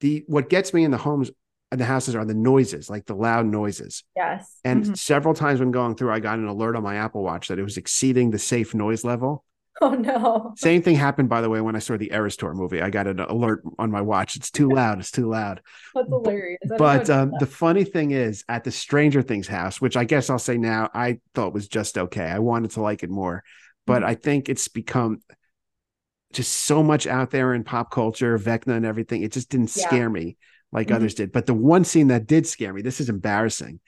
[0.00, 1.30] The what gets me in the homes
[1.72, 4.04] and the houses are the noises, like the loud noises.
[4.14, 4.58] yes.
[4.64, 4.96] And Mhm.
[4.96, 7.62] several times when going through, I got an alert on my Apple Watch that it
[7.62, 9.44] was exceeding the safe noise level.
[9.82, 10.54] Oh no.
[10.56, 12.80] Same thing happened, by the way, when I saw the Eras Tour movie.
[12.80, 14.34] I got an alert on my watch.
[14.34, 15.00] It's too loud.
[15.00, 15.60] It's too loud.
[15.94, 16.60] That's hilarious.
[16.78, 20.38] But um, the funny thing is, at the Stranger Things house, which I guess I'll
[20.38, 22.24] say now, I thought was just okay.
[22.24, 23.44] I wanted to like it more.
[23.86, 24.06] but Mhm.
[24.06, 25.20] I think it's become
[26.32, 29.22] just so much out there in pop culture, Vecna and everything.
[29.22, 29.86] It just didn't Yeah.
[29.86, 30.36] scare me
[30.72, 30.94] like Mhm.
[30.96, 31.32] others did.
[31.32, 33.80] But the one scene that did scare me, this is embarrassing.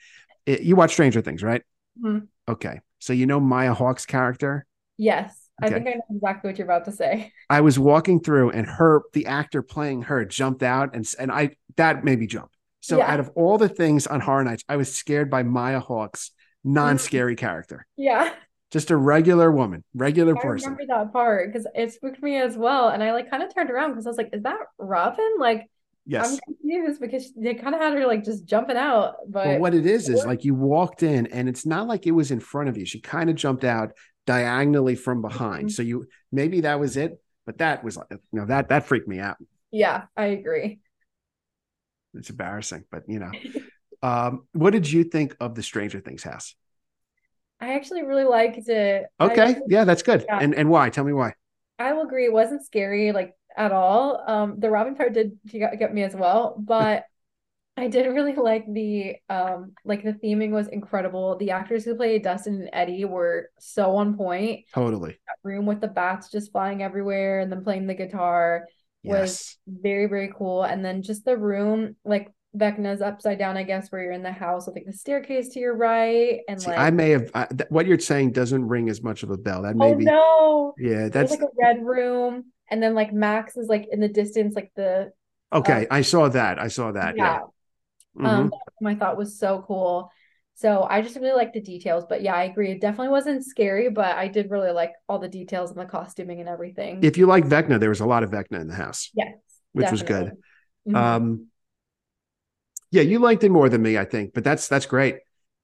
[0.45, 1.63] It- you watch Stranger Things, right?
[2.01, 2.27] Mhm.
[2.47, 2.79] Okay.
[2.99, 4.65] So you know Maya Hawke's character?
[4.97, 7.31] Yes, I think I know exactly what you're about to say.
[7.49, 11.55] I was walking through and her, the actor playing her, jumped out and and I
[11.75, 12.51] that made me jump.
[12.81, 13.11] So Yeah.
[13.11, 16.31] out of all the things on Horror Nights, I was scared by Maya Hawke's
[16.63, 17.39] non-scary mm.
[17.39, 17.85] character.
[17.97, 18.33] Yeah,
[18.71, 20.47] Just a regular woman, regular person.
[20.47, 20.71] I person.
[20.71, 23.69] remember that part because it spooked me as well, and I like kind of turned
[23.69, 25.67] around because I was like, "Is that Robin?" Like,
[26.09, 26.33] Yes.
[26.33, 29.75] I'm confused because they kind of had her like just jumping out, but Well, what
[29.75, 32.67] it is is like you walked in and it's not like it was in front
[32.67, 32.85] of you.
[32.85, 33.91] She kind of jumped out
[34.25, 35.69] diagonally from behind.
[35.69, 35.71] Mhm.
[35.71, 39.07] So you maybe that was it, but that was like you know that that freaked
[39.07, 39.37] me out.
[39.71, 40.79] yeah, I agree.
[42.15, 43.31] It's embarrassing, but you know.
[44.01, 46.55] Um, what did you think of the Stranger Things house?
[47.59, 49.07] I actually really liked it.
[49.19, 50.23] I- Okay, yeah, that's good.
[50.25, 50.39] Yeah.
[50.39, 50.89] And and why?
[50.89, 51.33] Tell me why.
[51.77, 52.23] I will agree.
[52.23, 54.23] It wasn't scary like at all.
[54.25, 57.03] Um, the Robin part did get me as well, but
[57.79, 61.37] I did really like the um like the theming was incredible.
[61.37, 64.65] The actors who played Dustin and Eddie were so on point.
[64.73, 65.19] Totally.
[65.27, 68.65] That room with the bats just flying everywhere and then playing the guitar
[69.03, 69.81] was Yes.
[69.81, 70.63] very, very cool.
[70.63, 74.31] And then just the room, like Vecna's upside down, I guess, where you're in the
[74.31, 77.45] house with like the staircase to your right and See, like I may have I,
[77.45, 79.61] th- what you're saying doesn't ring as much of a bell.
[79.61, 80.73] That oh may be no.
[80.77, 84.07] yeah, There's that's like a red room, and then like Max is like in the
[84.09, 85.11] distance, like the
[85.53, 85.85] okay.
[85.91, 86.59] I saw that.
[86.59, 87.15] I saw that.
[87.15, 87.33] Yeah.
[87.33, 87.39] yeah.
[88.23, 88.51] Um, Mhm.
[88.51, 90.11] that room I thought was so cool.
[90.55, 92.71] So I just really like the details, but yeah, I agree.
[92.71, 96.41] It definitely wasn't scary, but I did really like all the details and the costuming
[96.41, 96.99] and everything.
[97.01, 99.37] If you like Vecna, there was a lot of Vecna in the house, yes,
[99.71, 100.25] which was good.
[100.25, 100.43] definitely.
[100.87, 100.95] Mhm.
[100.99, 101.47] Um,
[102.91, 105.17] yeah, you liked it more than me, I think, but that's that's great.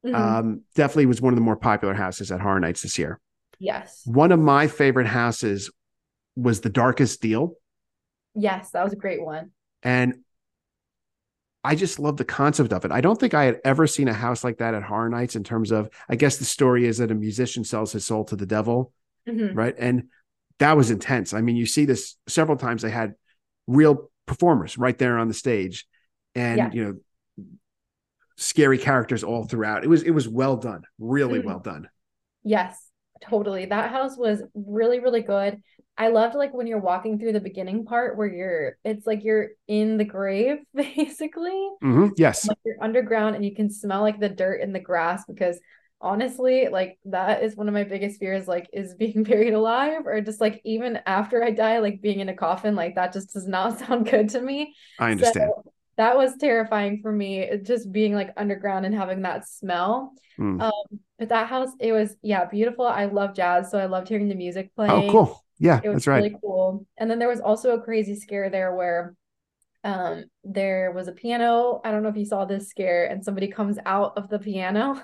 [0.03, 0.13] Mhm.
[0.15, 3.19] Um, definitely was one of the more popular houses at Horror Nights this year.
[3.59, 5.71] yes, One of my favorite houses
[6.35, 7.55] was the Darkest Deal,
[8.33, 9.51] yes, that was a great one.
[9.83, 10.15] and
[11.65, 12.91] I just love the concept of it.
[12.91, 15.43] I don't think I had ever seen a house like that at Horror Nights in
[15.43, 15.89] terms of.
[16.07, 18.93] I guess the story is that a musician sells his soul to the devil,
[19.27, 19.55] Mhm.
[19.55, 19.75] right?
[19.77, 20.09] And
[20.59, 21.33] that was intense.
[21.33, 22.81] I mean, you see this several times.
[22.81, 23.15] They had
[23.67, 25.87] real performers right there on the stage,
[26.35, 26.71] and Yeah.
[26.71, 27.45] you know,
[28.37, 29.83] scary characters all throughout.
[29.83, 31.45] It was it was well done, really Mhm.
[31.45, 31.89] well done.
[32.43, 32.84] Yes,
[33.29, 33.65] totally.
[33.65, 35.61] That house was really, really good.
[35.97, 39.49] I loved like when you're walking through the beginning part where you're, it's like you're
[39.67, 41.69] in the grave basically.
[41.83, 42.13] Mhm.
[42.17, 45.59] Yes, like you're underground and you can smell like the dirt in the grass because
[46.01, 50.19] honestly like that is one of my biggest fears like is being buried alive or
[50.21, 53.47] just like even after I die like being in a coffin like that just does
[53.47, 55.51] not sound good to me I understand.
[55.51, 60.61] so that was terrifying for me just being like underground and having that smell Mm.
[60.61, 64.27] um but that house it was yeah beautiful I love jazz so I loved hearing
[64.27, 64.89] the music play.
[64.89, 65.45] oh, cool.
[65.59, 66.17] Yeah, it was that's right.
[66.17, 66.85] really cool.
[66.97, 69.15] And then there was also a crazy scare there where
[69.85, 71.79] um there was a piano.
[71.85, 75.01] I don't know if you saw this scare and somebody comes out of the piano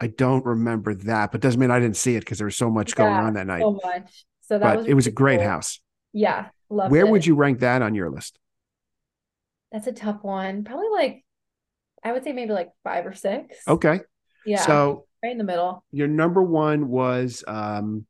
[0.00, 2.68] I don't remember that, but doesn't mean I didn't see it because there was so
[2.68, 3.60] much going on that night.
[3.62, 4.26] so much.
[4.40, 5.48] So that but was it was a great cool.
[5.48, 5.80] house.
[6.12, 7.10] Yeah, Where it.
[7.10, 8.36] would you rank that on your list?
[9.74, 10.62] That's a tough one.
[10.62, 11.24] Probably like
[12.04, 13.56] I would say maybe like five or six.
[13.68, 14.00] Okay.
[14.46, 14.64] Yeah.
[14.64, 15.84] So right in the middle.
[15.90, 18.06] your number one was um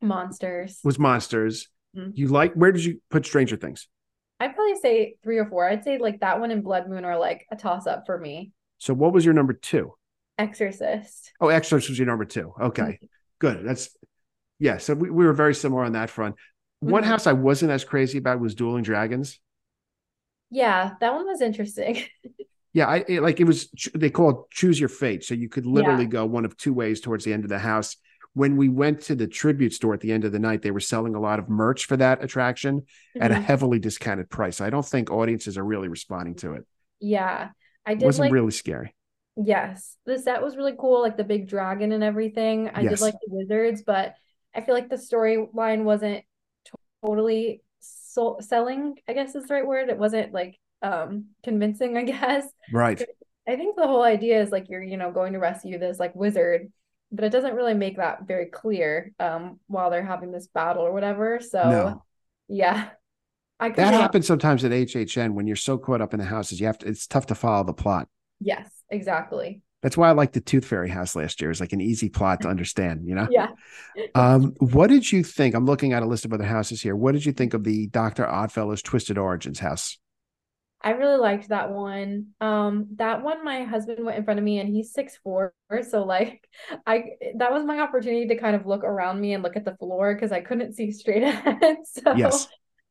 [0.00, 0.80] Monsters.
[0.82, 1.68] was Monsters.
[1.96, 2.12] Mhm.
[2.14, 3.88] You like where did you put Stranger Things?
[4.40, 5.68] I'd probably say three or four.
[5.68, 8.52] I'd say like that one and Blood Moon are like a toss up for me.
[8.78, 9.92] So what was your number two?
[10.38, 11.32] Exorcist.
[11.40, 12.52] Oh, Exorcist was your number two.
[12.60, 12.82] Okay.
[12.82, 13.06] Mm-hmm.
[13.38, 13.64] Good.
[13.66, 13.94] That's
[14.58, 14.78] yeah.
[14.78, 16.36] So we, we were very similar on that front.
[16.80, 17.06] One Mhm.
[17.06, 19.38] house I wasn't as crazy about was Dueling Dragons.
[20.52, 22.04] Yeah, that one was interesting.
[22.74, 23.68] Yeah, I it, like it was.
[23.94, 27.02] They call it choose your fate, so you could literally go one of two ways
[27.02, 27.96] towards the end of the house.
[28.32, 30.80] When we went to the tribute store at the end of the night, they were
[30.80, 32.86] selling a lot of merch for that attraction
[33.20, 33.42] at a Mhm.
[33.42, 34.62] heavily discounted price.
[34.62, 36.64] I don't think audiences are really responding to it.
[36.98, 37.50] Yeah.
[37.84, 38.04] I did.
[38.04, 38.94] It wasn't like really scary.
[39.36, 42.70] Yes, the set was really cool, like the big dragon and everything.
[42.70, 44.14] I did like the wizards, but
[44.54, 46.24] I feel like the storyline wasn't
[47.04, 47.62] totally
[48.12, 49.88] so selling, I guess is the right word.
[49.88, 52.46] It wasn't like um convincing, I guess.
[52.72, 53.02] Right.
[53.48, 56.14] I think the whole idea is like you're, you know, going to rescue this like
[56.14, 56.70] wizard,
[57.10, 60.92] but it doesn't really make that very clear um while they're having this battle or
[60.92, 61.40] whatever.
[61.40, 62.04] So No.
[62.48, 62.90] yeah.
[63.60, 66.58] I That be happens sometimes at HHN when you're so caught up in the houses.
[66.60, 66.88] You have to.
[66.88, 68.08] It's tough to follow the plot.
[68.40, 69.62] Yes, exactly.
[69.82, 71.50] That's why I like the Tooth Fairy house last year.
[71.50, 73.02] It's like an easy plot to understand.
[73.04, 73.28] You know.
[73.30, 73.48] Yeah.
[74.14, 75.54] Um, what did you think?
[75.54, 76.94] I'm looking at a list of other houses here.
[76.94, 79.98] What did you think of the Doctor Oddfellows Twisted Origins house?
[80.84, 82.28] I really liked that one.
[82.40, 85.54] Um, that one, my husband went in front of me and he's six four,
[85.88, 86.48] so like
[86.86, 87.04] I
[87.36, 90.14] that was my opportunity to kind of look around me and look at the floor
[90.14, 91.76] because I couldn't see straight ahead.
[91.84, 92.48] So Yes.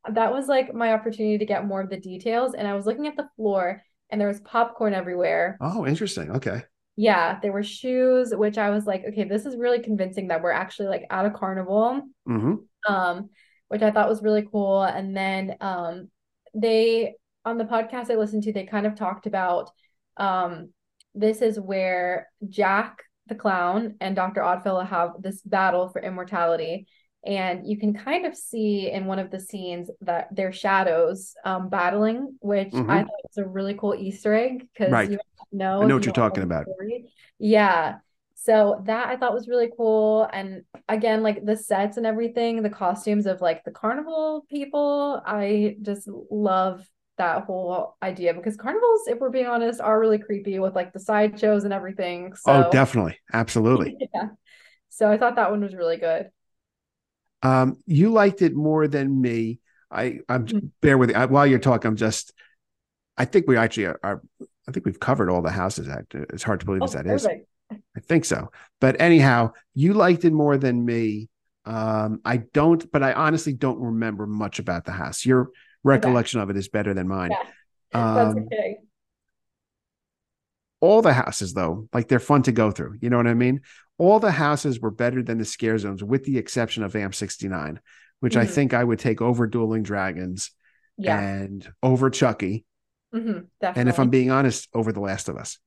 [0.10, 2.54] that was like my opportunity to get more of the details.
[2.54, 5.58] And I was looking at the floor and there was popcorn everywhere.
[5.62, 6.32] Oh, interesting.
[6.32, 6.64] Okay.
[6.96, 10.52] Yeah, there were shoes, which I was like, okay, this is really convincing that we're
[10.52, 12.56] actually like at a carnival hmm
[12.88, 13.30] um,
[13.68, 14.84] which I thought was really cool.
[14.84, 16.10] And then um,
[16.54, 17.16] they
[17.46, 19.70] on the podcast I listened to, they kind of talked about
[20.18, 20.70] um,
[21.16, 24.44] this is where Jack the clown and Dr.
[24.44, 26.88] Oddfellow have this battle for immortality.
[27.26, 31.70] And you can kind of see in one of the scenes that their shadows um,
[31.70, 32.90] battling, which Mhm.
[32.90, 35.12] I thought was a really cool Easter egg because Right.
[35.12, 35.20] you
[35.52, 36.68] know I know what you you're talking about.
[36.78, 37.12] story.
[37.40, 37.98] Yeah.
[38.36, 40.28] So that I thought was really cool.
[40.34, 45.78] And again, like the sets and everything, the costumes of like the carnival people, I
[45.82, 46.86] just love
[47.18, 51.00] that whole idea because carnivals, if we're being honest, are really creepy with like the
[51.00, 52.34] sideshows and everything.
[52.36, 53.20] So Oh, definitely.
[53.34, 53.96] Absolutely.
[54.14, 54.30] yeah.
[54.90, 56.32] So I thought that one was really good.
[57.44, 59.60] Um, you liked it more than me.
[59.90, 60.72] I, I'm Mhm.
[60.82, 61.90] bear with I, while you're talking.
[61.90, 62.34] I'm just.
[63.18, 64.00] I think we actually are.
[64.04, 64.22] are
[64.68, 65.88] I think we've covered all the houses.
[65.90, 66.14] Act.
[66.16, 67.24] It's hard to believe Oh, as that is.
[67.24, 67.48] perfect.
[67.96, 68.52] I think so.
[68.80, 71.30] But anyhow, you liked it more than me.
[71.66, 75.26] Um, I don't, but I honestly don't remember much about the house.
[75.26, 75.50] Your
[75.84, 77.32] recollection of it is better than mine.
[77.32, 77.44] Yeah.
[77.94, 78.78] That's Um, okay.
[80.80, 83.62] all the houses though like they're fun to go through you know what i mean
[83.98, 87.80] all the houses were better than the scare zones with the exception of vamp 69
[88.20, 88.50] which i Mhm.
[88.50, 90.52] think i would take over dueling dragons
[90.98, 91.20] Yeah.
[91.20, 92.66] and over chucky
[93.12, 93.40] hmm
[93.76, 95.58] and if i'm being honest over the last of us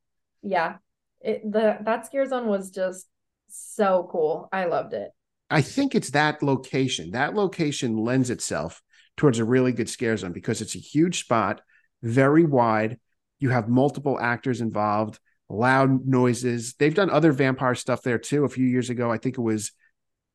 [0.42, 0.76] yeah.
[1.20, 3.06] It, the that scare zone was just
[3.48, 4.48] so cool.
[4.52, 5.10] I loved it.
[5.50, 8.82] i think it's that location that location lends itself
[9.16, 11.60] towards a really good scare zone because it's a huge spot
[12.02, 12.98] very wide
[13.38, 15.18] you have multiple actors involved
[15.48, 19.36] loud noises they've done other vampire stuff there too a few years ago i think
[19.38, 19.72] it was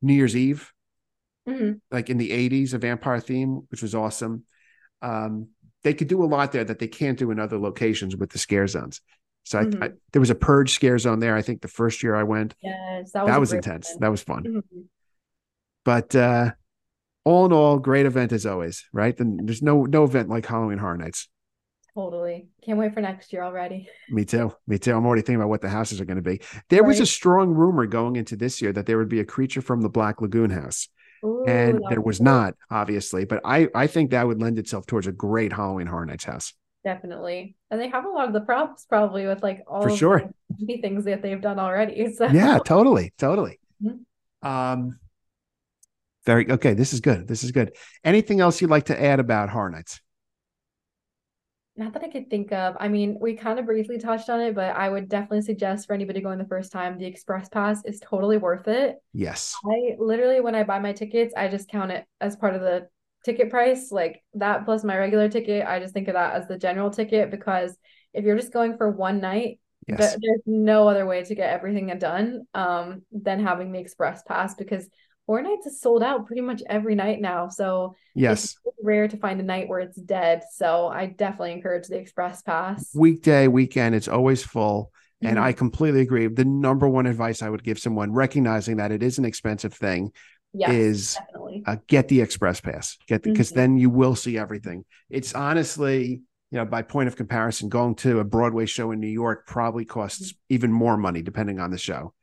[0.01, 0.71] new year's eve
[1.47, 4.43] hmm like in the 80s, a vampire theme, which was awesome.
[5.01, 5.49] Um,
[5.83, 8.37] they could do a lot there that they can't do in other locations with the
[8.39, 9.01] scare zones.
[9.43, 9.83] So I, Mhm.
[9.83, 11.35] I, there was a purge scare zone there.
[11.35, 13.89] I think the first year I went, Yes, that was that was intense.
[13.91, 13.99] one.
[14.01, 14.43] That was fun.
[14.43, 14.83] Mhm.
[15.85, 16.51] But uh,
[17.23, 19.15] all in all, great event as always, right?
[19.15, 21.29] Then there's no no event like Halloween Horror Nights.
[21.95, 22.47] Totally.
[22.63, 23.89] Can't wait for next year already.
[24.09, 24.53] Me too.
[24.67, 24.95] Me too.
[24.95, 26.41] I'm already thinking about what the houses are going to be.
[26.69, 29.61] There was a strong rumor going into this year that there would be a creature
[29.61, 30.87] from the Black Lagoon house.
[31.23, 32.25] Ooh, and there was cool.
[32.25, 33.25] not, obviously.
[33.25, 36.53] But I, I think that would lend itself towards a great Halloween Horror Nights house.
[36.83, 37.55] Definitely.
[37.69, 40.31] And they have a lot of the props probably with like all For sure.
[40.57, 42.13] the things that they've done already.
[42.13, 43.59] So yeah, totally, totally.
[43.83, 43.99] Mhm.
[44.47, 44.99] Um,
[46.25, 46.73] very okay.
[46.73, 47.27] This is good.
[47.27, 47.75] This is good.
[48.03, 49.99] Anything else you'd like to add about Horror Nights?
[51.79, 52.75] Not that I could think of.
[52.79, 55.93] I mean, we kind of briefly touched on it, but I would definitely suggest for
[55.93, 58.97] anybody going the first time, the Express Pass is totally worth it.
[59.13, 59.55] Yes.
[59.65, 62.87] I literally, when I buy my tickets, I just count it as part of the
[63.25, 65.65] ticket price, like that plus my regular ticket.
[65.65, 67.75] I just think of that as the general ticket because
[68.13, 70.11] if you're just going for one night, Yes.
[70.11, 74.53] th- there's no other way to get everything done um, than having the Express Pass
[74.53, 74.87] because
[75.29, 77.49] Horror Nights is sold out pretty much every night now.
[77.49, 78.45] So yes.
[78.45, 80.41] it's rare to find a night where it's dead.
[80.51, 82.89] So I definitely encourage the Express Pass.
[82.95, 84.91] Weekday, weekend, it's always full.
[85.21, 85.41] And Mhm.
[85.43, 86.25] I completely agree.
[86.25, 90.13] The number one advice I would give someone, recognizing that it is an expensive thing,
[90.51, 91.17] yes, is
[91.67, 93.55] uh, get the express pass get because Mhm.
[93.55, 98.17] then you will see everything it's honestly you know by point of comparison going to
[98.19, 102.13] a broadway show in new york probably costs even more money depending on the show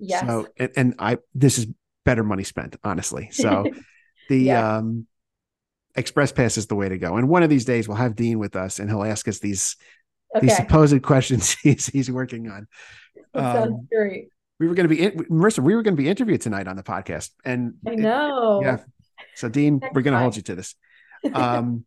[0.00, 0.04] Mm-hmm.
[0.06, 0.20] Yes.
[0.26, 1.66] so and, and i this is
[2.04, 3.64] better money spent honestly so
[4.28, 4.76] the Yeah.
[4.78, 5.06] um
[5.96, 8.38] express pass is the way to go and one of these days we'll have dean
[8.38, 9.76] with us and he'll ask us these
[10.40, 12.66] these supposed questions he's, he's working on
[13.32, 14.28] That sounds um, great.
[14.58, 16.76] we were going to be in, marissa we were going to be interviewed tonight on
[16.76, 18.78] the podcast and I it- yeah.
[19.36, 20.74] So Dean, we're going to hold you to this.
[21.32, 21.84] Um,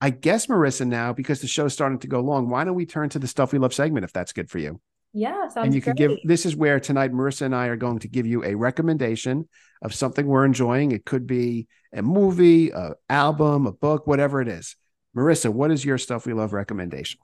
[0.00, 3.08] I guess Marissa now, because the show's starting to go long, why don't we turn
[3.10, 4.80] to the stuff we love segment if that's good for you?
[5.16, 8.00] Yeah, sounds and you can give this is where tonight Marissa and I are going
[8.00, 9.48] to give you a recommendation
[9.80, 10.92] of something we're enjoying.
[10.92, 14.76] It could be a movie, a album, a book, whatever it is.
[15.16, 17.18] Marissa, what is your stuff we love recommendation?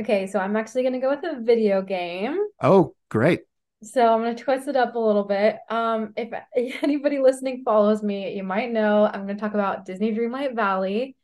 [0.00, 2.38] Okay, so I'm actually gonna go with a video game.
[2.62, 3.40] Oh, great.
[3.82, 5.58] So I'm gonna twist it up a little bit.
[5.68, 6.32] Um, if
[6.82, 11.14] anybody listening follows me, you might know I'm gonna talk about Disney Dreamlight Valley,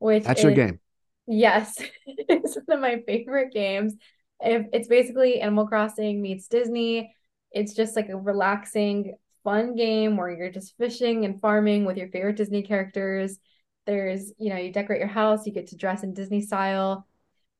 [0.00, 0.80] which That's your game.
[1.28, 3.94] Yes, it's one of my favorite games.
[4.40, 7.14] If it's basically Animal Crossing meets Disney,
[7.52, 9.14] it's just like a relaxing,
[9.44, 13.38] fun game where you're just fishing and farming with your favorite Disney characters.
[13.86, 17.06] There's, you know, you decorate your house, you get to dress in Disney style.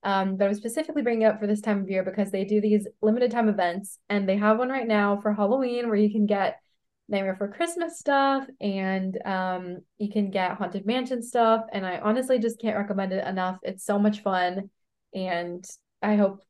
[0.03, 2.61] Um, but I'm specifically bringing it up for this time of year because they do
[2.61, 6.27] these limited time events, and they have one right now for Halloween where you can
[6.27, 6.61] get
[7.09, 11.64] Nightmare for Christmas stuff and um, you can get Haunted Mansion stuff.
[11.72, 13.59] And I honestly just can't recommend it enough.
[13.62, 14.70] It's so much fun,
[15.14, 15.64] and
[16.03, 16.43] I hope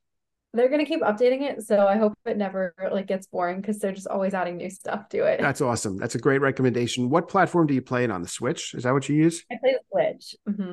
[0.56, 1.62] they're gonna keep updating it.
[1.62, 5.08] So I hope it never like gets boring because they're just always adding new stuff
[5.10, 5.40] to it.
[5.40, 5.96] That's awesome.
[5.98, 7.10] That's a great recommendation.
[7.10, 8.22] What platform do you play it on?
[8.22, 8.74] The Switch?
[8.74, 9.44] Is that what you use?
[9.50, 10.36] I play the Switch.
[10.48, 10.72] Mm-hmm.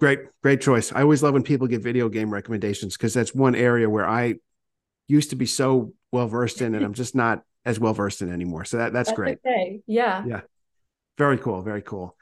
[0.00, 0.92] Great, great choice.
[0.92, 4.36] I always love when people give video game recommendations because that's one area where I
[5.08, 8.32] used to be so well versed in, and I'm just not as well versed in
[8.32, 8.64] anymore.
[8.64, 9.38] So that that's, That's great.
[9.44, 9.80] okay.
[9.86, 10.24] Yeah.
[10.24, 10.40] Yeah.
[11.16, 11.62] Very cool.
[11.62, 12.16] Very cool.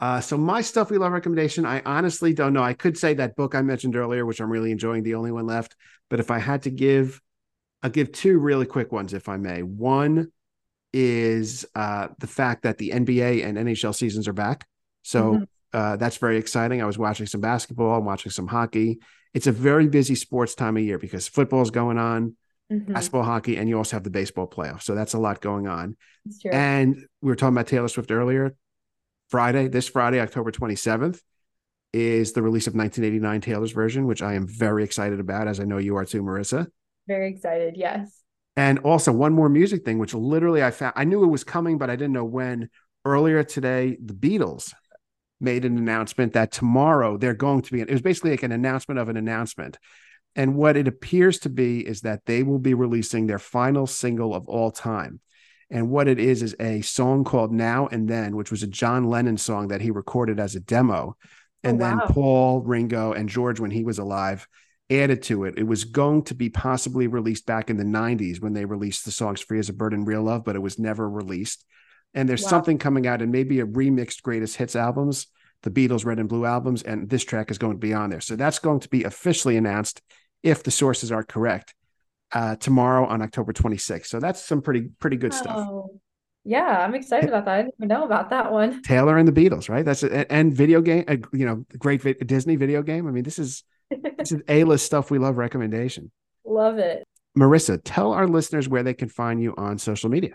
[0.00, 2.62] Uh, so my stuff we love recommendation, I honestly don't know.
[2.62, 5.46] I could say that book I mentioned earlier, which I'm really enjoying, the only one
[5.46, 5.76] left.
[6.10, 7.20] But if I had to give,
[7.82, 9.62] I'll give two really quick ones, if I may.
[9.62, 10.32] One
[10.92, 14.66] is uh, the fact that the NBA and NHL seasons are back.
[15.02, 15.46] So Mhm.
[15.72, 16.82] uh, that's very exciting.
[16.82, 18.98] I was watching some basketball, I'm watching some hockey.
[19.32, 22.36] It's a very busy sports time of year because football's going on,
[22.70, 22.92] Mhm.
[22.92, 24.82] basketball, hockey, and you also have the baseball playoffs.
[24.82, 25.96] So that's a lot going on.
[26.52, 28.54] And we were talking about Taylor Swift earlier.
[29.32, 31.18] Friday, this Friday, October 27th,
[31.94, 35.64] is the release of 1989 Taylor's version, which I am very excited about, as I
[35.64, 36.66] know you are too, Marissa.
[37.08, 37.74] Very excited.
[37.74, 38.22] Yes.
[38.56, 41.78] And also one more music thing, which literally I found I knew it was coming,
[41.78, 42.68] but I didn't know when.
[43.06, 44.74] Earlier today, the Beatles
[45.40, 47.80] made an announcement that tomorrow they're going to be.
[47.80, 49.78] It was basically like an announcement of an announcement.
[50.36, 54.34] And what it appears to be is that they will be releasing their final single
[54.34, 55.20] of all time.
[55.72, 59.04] And what it is is a song called Now and Then, which was a John
[59.04, 61.16] Lennon song that he recorded as a demo.
[61.16, 61.26] Oh,
[61.64, 62.06] and Oh, then wow.
[62.10, 64.46] Paul, Ringo, and George, when he was alive,
[64.90, 65.54] added to it.
[65.56, 69.10] It was going to be possibly released back in the 90s when they released the
[69.10, 71.64] songs Free as a Bird and Real Love, but it was never released.
[72.12, 72.50] And there's Wow.
[72.50, 75.28] something coming out and maybe a remixed greatest hits albums,
[75.62, 78.20] the Beatles Red and Blue albums, and this track is going to be on there.
[78.20, 80.02] So that's going to be officially announced
[80.42, 81.74] if the sources are correct
[82.32, 84.06] uh, tomorrow on October 26th.
[84.06, 85.68] So that's some pretty pretty good stuff.
[86.44, 86.84] Yeah.
[86.84, 87.54] I'm excited about that.
[87.54, 88.82] I didn't even know about that one.
[88.82, 89.84] Taylor and the Beatles, right?
[89.84, 90.26] That's it.
[90.28, 93.06] And video game, uh, you know, great vi- Disney video game.
[93.06, 93.64] I mean, this is
[94.18, 96.10] this is A list stuff we love recommendation.
[96.44, 97.04] Love it.
[97.38, 100.34] Marissa, tell our listeners where they can find you on social media.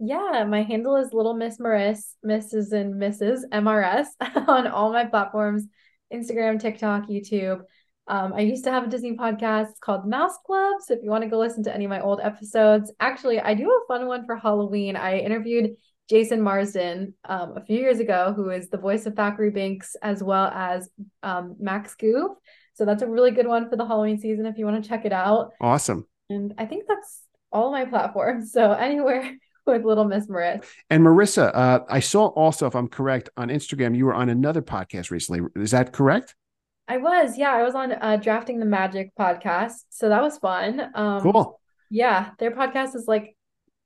[0.00, 2.72] Yeah, my handle is Little Miss Maris, Mrs.
[2.72, 3.40] and Mrs.
[3.52, 4.06] MRS
[4.48, 5.64] on all my platforms,
[6.12, 7.62] Instagram, TikTok, YouTube.
[8.08, 10.76] Um, I used to have a Disney podcast called Mouse Club.
[10.80, 13.54] So if you want to go listen to any of my old episodes, actually, I
[13.54, 14.96] do a fun one for Halloween.
[14.96, 15.76] I interviewed
[16.08, 20.22] Jason Marsden um, a few years ago, who is the voice of Thackery Binx as
[20.22, 20.88] well as
[21.22, 22.32] um, Max Goof.
[22.72, 25.04] So that's a really good one for the Halloween season if you want to check
[25.04, 25.50] it out.
[25.60, 26.06] Awesome.
[26.30, 28.52] And I think that's all my platforms.
[28.52, 29.30] So anywhere
[29.66, 30.64] with Little Miss Marissa.
[30.88, 34.62] And Marissa, uh, I saw also, if I'm correct, on Instagram, you were on another
[34.62, 35.42] podcast recently.
[35.56, 36.34] Is that correct?
[36.88, 39.74] I was, yeah, I was on uh, Drafting the Magic podcast.
[39.90, 40.90] So that was fun.
[40.94, 41.60] Um, Cool.
[41.90, 43.36] Yeah, their podcast is like,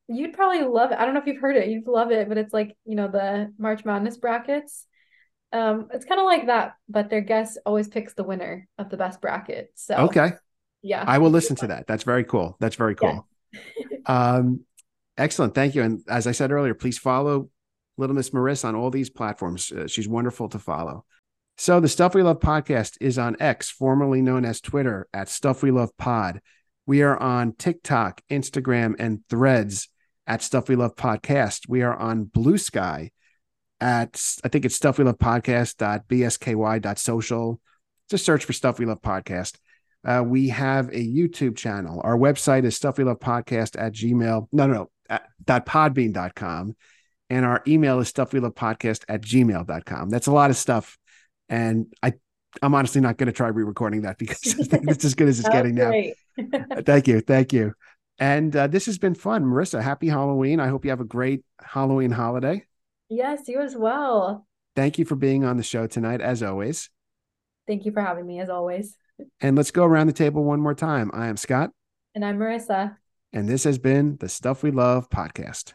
[0.09, 0.99] you'd probably love it.
[0.99, 3.09] I don't know if you've heard it, you'd love it, but it's like, you know,
[3.09, 4.87] the March Madness brackets.
[5.53, 8.97] Um, it's kind of like that, but their guest always picks the winner of the
[8.97, 9.71] best bracket.
[9.75, 10.33] So Okay.
[10.81, 11.87] yeah, I will listen to that.
[11.87, 12.57] That's very cool.
[12.61, 13.27] That's very cool.
[14.07, 14.65] Um,
[15.17, 15.55] excellent.
[15.55, 15.83] Thank you.
[15.83, 17.51] And as I said earlier, please follow
[17.99, 19.71] Little Miss Marissa on all these platforms.
[19.71, 21.05] Uh, she's wonderful to follow.
[21.59, 25.63] So the Stuff We Love podcast is on X, formerly known as Twitter, at Stuff
[25.63, 26.41] We Love Pod.
[26.87, 29.89] We are on TikTok, Instagram, and Threads
[30.27, 31.69] at Stuff We Love Podcast.
[31.69, 33.11] We are on Bluesky
[33.81, 37.61] at I think it's Stuff We Love Podcast.bsky.social.
[38.11, 39.59] Just search for Stuff We Love Podcast.
[40.05, 42.01] Uh, we have a YouTube channel.
[42.03, 44.49] Our website is Stuff We Love Podcast at Gmail.
[44.51, 46.75] No, no, no, at, dot podbean.com.
[47.31, 50.11] And our email is Stuff We Love Podcast at gmail.com.
[50.11, 50.99] That's a lot of stuff.
[51.53, 52.15] And I,
[52.63, 55.53] I'm honestly not going to try re-recording that because it's as good as it's was
[55.53, 55.93] getting now.
[56.83, 57.21] Thank you.
[57.21, 57.75] Thank you.
[58.19, 59.45] And uh, this has been fun.
[59.45, 60.61] Marissa, happy Halloween.
[60.61, 62.65] I hope you have a great Halloween holiday.
[63.11, 64.47] Yes, you as well.
[64.75, 66.89] Thank you for being on the show tonight, as always.
[67.67, 68.97] Thank you for having me as always.
[69.41, 71.11] And let's go around the table one more time.
[71.13, 71.71] I am Scott,
[72.15, 72.97] And I'm Marissa.
[73.35, 75.75] and this has been the Stuff We Love podcast.